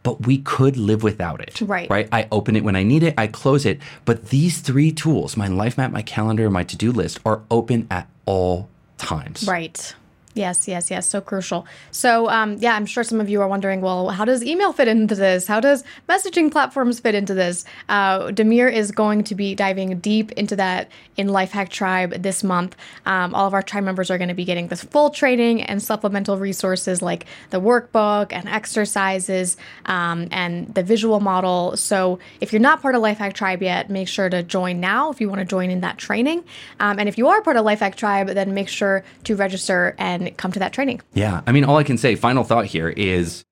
But 0.02 0.26
we 0.26 0.38
could 0.38 0.76
live 0.76 1.04
without 1.04 1.40
it. 1.40 1.60
Right. 1.60 1.88
Right. 1.88 2.08
I 2.10 2.26
open 2.32 2.56
it 2.56 2.64
when 2.64 2.74
I 2.74 2.82
need 2.82 3.04
it, 3.04 3.14
I 3.16 3.28
close 3.28 3.64
it. 3.64 3.78
But 4.04 4.30
these 4.30 4.60
three 4.60 4.90
tools, 4.90 5.36
my 5.36 5.46
life 5.46 5.78
map, 5.78 5.92
my 5.92 6.02
calendar, 6.02 6.42
and 6.42 6.52
my 6.52 6.64
to 6.64 6.76
do 6.76 6.90
list, 6.90 7.20
are 7.24 7.42
open 7.52 7.86
at 7.88 8.08
all 8.26 8.68
times. 8.98 9.46
Right. 9.46 9.94
Yes, 10.34 10.66
yes, 10.66 10.90
yes. 10.90 11.06
So 11.06 11.20
crucial. 11.20 11.66
So, 11.90 12.30
um, 12.30 12.56
yeah, 12.58 12.74
I'm 12.74 12.86
sure 12.86 13.04
some 13.04 13.20
of 13.20 13.28
you 13.28 13.42
are 13.42 13.48
wondering, 13.48 13.82
well, 13.82 14.08
how 14.08 14.24
does 14.24 14.42
email 14.42 14.72
fit 14.72 14.88
into 14.88 15.14
this? 15.14 15.46
How 15.46 15.60
does 15.60 15.84
messaging 16.08 16.50
platforms 16.50 17.00
fit 17.00 17.14
into 17.14 17.34
this? 17.34 17.66
Uh, 17.90 18.28
Demir 18.28 18.72
is 18.72 18.92
going 18.92 19.24
to 19.24 19.34
be 19.34 19.54
diving 19.54 19.98
deep 19.98 20.32
into 20.32 20.56
that 20.56 20.90
in 21.18 21.28
Lifehack 21.28 21.68
Tribe 21.68 22.22
this 22.22 22.42
month. 22.42 22.76
Um, 23.04 23.34
all 23.34 23.46
of 23.46 23.52
our 23.52 23.62
tribe 23.62 23.84
members 23.84 24.10
are 24.10 24.16
going 24.16 24.28
to 24.28 24.34
be 24.34 24.46
getting 24.46 24.68
this 24.68 24.82
full 24.82 25.10
training 25.10 25.62
and 25.62 25.82
supplemental 25.82 26.38
resources 26.38 27.02
like 27.02 27.26
the 27.50 27.60
workbook 27.60 28.32
and 28.32 28.48
exercises 28.48 29.58
um, 29.84 30.28
and 30.30 30.74
the 30.74 30.82
visual 30.82 31.20
model. 31.20 31.76
So, 31.76 32.20
if 32.40 32.54
you're 32.54 32.60
not 32.60 32.80
part 32.80 32.94
of 32.94 33.02
Lifehack 33.02 33.34
Tribe 33.34 33.62
yet, 33.62 33.90
make 33.90 34.08
sure 34.08 34.30
to 34.30 34.42
join 34.42 34.80
now 34.80 35.10
if 35.10 35.20
you 35.20 35.28
want 35.28 35.40
to 35.40 35.44
join 35.44 35.70
in 35.70 35.82
that 35.82 35.98
training. 35.98 36.42
Um, 36.80 36.98
and 36.98 37.06
if 37.06 37.18
you 37.18 37.28
are 37.28 37.42
part 37.42 37.58
of 37.58 37.66
Lifehack 37.66 37.96
Tribe, 37.96 38.28
then 38.28 38.54
make 38.54 38.68
sure 38.68 39.04
to 39.24 39.36
register 39.36 39.94
and 40.26 40.36
come 40.36 40.52
to 40.52 40.58
that 40.58 40.72
training. 40.72 41.00
Yeah. 41.14 41.42
I 41.46 41.52
mean, 41.52 41.64
all 41.64 41.76
I 41.76 41.84
can 41.84 41.98
say, 41.98 42.14
final 42.14 42.44
thought 42.44 42.66
here 42.66 42.88
is 42.88 43.44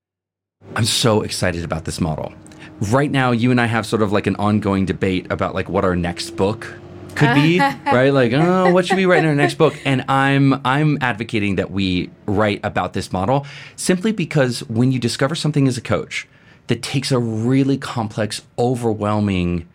I'm 0.76 0.84
so 0.84 1.22
excited 1.22 1.64
about 1.64 1.84
this 1.84 2.00
model. 2.00 2.32
Right 2.80 3.10
now, 3.10 3.30
you 3.30 3.50
and 3.50 3.60
I 3.60 3.66
have 3.66 3.86
sort 3.86 4.02
of 4.02 4.12
like 4.12 4.26
an 4.26 4.36
ongoing 4.36 4.86
debate 4.86 5.30
about 5.30 5.54
like 5.54 5.68
what 5.68 5.84
our 5.84 5.96
next 5.96 6.30
book 6.30 6.72
could 7.14 7.34
be, 7.34 7.58
right? 7.86 8.12
Like, 8.12 8.32
oh, 8.32 8.72
what 8.72 8.86
should 8.86 8.96
we 8.96 9.04
write 9.04 9.18
in 9.18 9.26
our 9.26 9.34
next 9.34 9.54
book? 9.54 9.74
And 9.84 10.04
I'm 10.08 10.60
I'm 10.64 10.98
advocating 11.00 11.56
that 11.56 11.70
we 11.70 12.10
write 12.26 12.60
about 12.64 12.92
this 12.92 13.12
model 13.12 13.46
simply 13.76 14.12
because 14.12 14.60
when 14.68 14.92
you 14.92 14.98
discover 14.98 15.34
something 15.34 15.68
as 15.68 15.76
a 15.76 15.82
coach 15.82 16.26
that 16.68 16.82
takes 16.82 17.10
a 17.12 17.18
really 17.18 17.76
complex, 17.76 18.42
overwhelming 18.58 19.68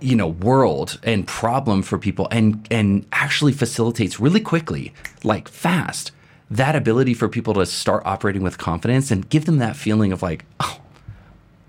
you 0.00 0.14
know 0.14 0.28
world 0.28 0.98
and 1.02 1.26
problem 1.26 1.82
for 1.82 1.98
people 1.98 2.28
and 2.30 2.66
and 2.70 3.06
actually 3.12 3.52
facilitates 3.52 4.20
really 4.20 4.40
quickly 4.40 4.92
like 5.24 5.48
fast 5.48 6.12
that 6.50 6.76
ability 6.76 7.14
for 7.14 7.28
people 7.28 7.54
to 7.54 7.64
start 7.66 8.02
operating 8.04 8.42
with 8.42 8.58
confidence 8.58 9.10
and 9.10 9.28
give 9.30 9.46
them 9.46 9.58
that 9.58 9.74
feeling 9.74 10.12
of 10.12 10.22
like 10.22 10.44
oh 10.60 10.80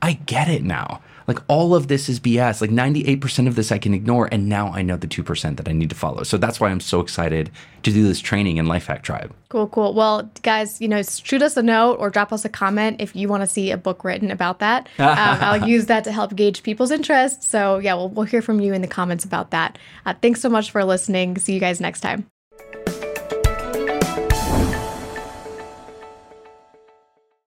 i 0.02 0.14
get 0.14 0.50
it 0.50 0.64
now 0.64 1.02
like 1.28 1.40
all 1.48 1.76
of 1.76 1.88
this 1.88 2.10
is 2.10 2.20
bs 2.20 2.62
like 2.62 2.70
98% 2.70 3.48
of 3.48 3.56
this 3.56 3.72
i 3.72 3.78
can 3.78 3.94
ignore 3.94 4.28
and 4.32 4.48
now 4.48 4.72
i 4.72 4.82
know 4.82 4.98
the 4.98 5.08
2% 5.08 5.58
that 5.58 5.68
i 5.68 5.72
need 5.72 5.90
to 5.90 5.96
follow 5.96 6.24
so 6.24 6.38
that's 6.38 6.60
why 6.60 6.70
i'm 6.70 6.80
so 6.80 7.00
excited 7.00 7.52
to 7.84 7.92
do 7.92 8.04
this 8.04 8.20
training 8.20 8.58
in 8.58 8.66
lifehack 8.66 9.02
tribe 9.02 9.34
Cool, 9.50 9.68
cool. 9.70 9.94
Well, 9.94 10.30
guys, 10.44 10.82
you 10.82 10.90
know, 10.90 11.02
shoot 11.02 11.42
us 11.42 11.56
a 11.56 11.64
note 11.64 11.96
or 12.00 12.10
drop 12.10 12.34
us 12.34 12.44
a 12.44 12.50
comment 12.50 13.00
if 13.00 13.16
you 13.16 13.30
want 13.30 13.44
to 13.44 13.48
see 13.48 13.72
a 13.72 13.78
book 13.78 14.04
written 14.04 14.30
about 14.30 14.60
that. 14.60 14.90
Um, 15.18 15.40
I'll 15.42 15.68
use 15.68 15.86
that 15.88 16.04
to 16.04 16.12
help 16.12 16.36
gauge 16.36 16.64
people's 16.64 16.92
interest. 16.92 17.42
So, 17.42 17.80
yeah, 17.80 17.96
we'll, 17.96 18.10
we'll 18.10 18.26
hear 18.26 18.42
from 18.42 18.60
you 18.60 18.74
in 18.74 18.82
the 18.82 18.88
comments 18.88 19.24
about 19.24 19.52
that. 19.52 19.78
Uh, 20.06 20.14
thanks 20.22 20.42
so 20.42 20.50
much 20.50 20.70
for 20.70 20.84
listening. 20.84 21.38
See 21.38 21.54
you 21.54 21.60
guys 21.60 21.80
next 21.80 22.02
time. 22.02 22.28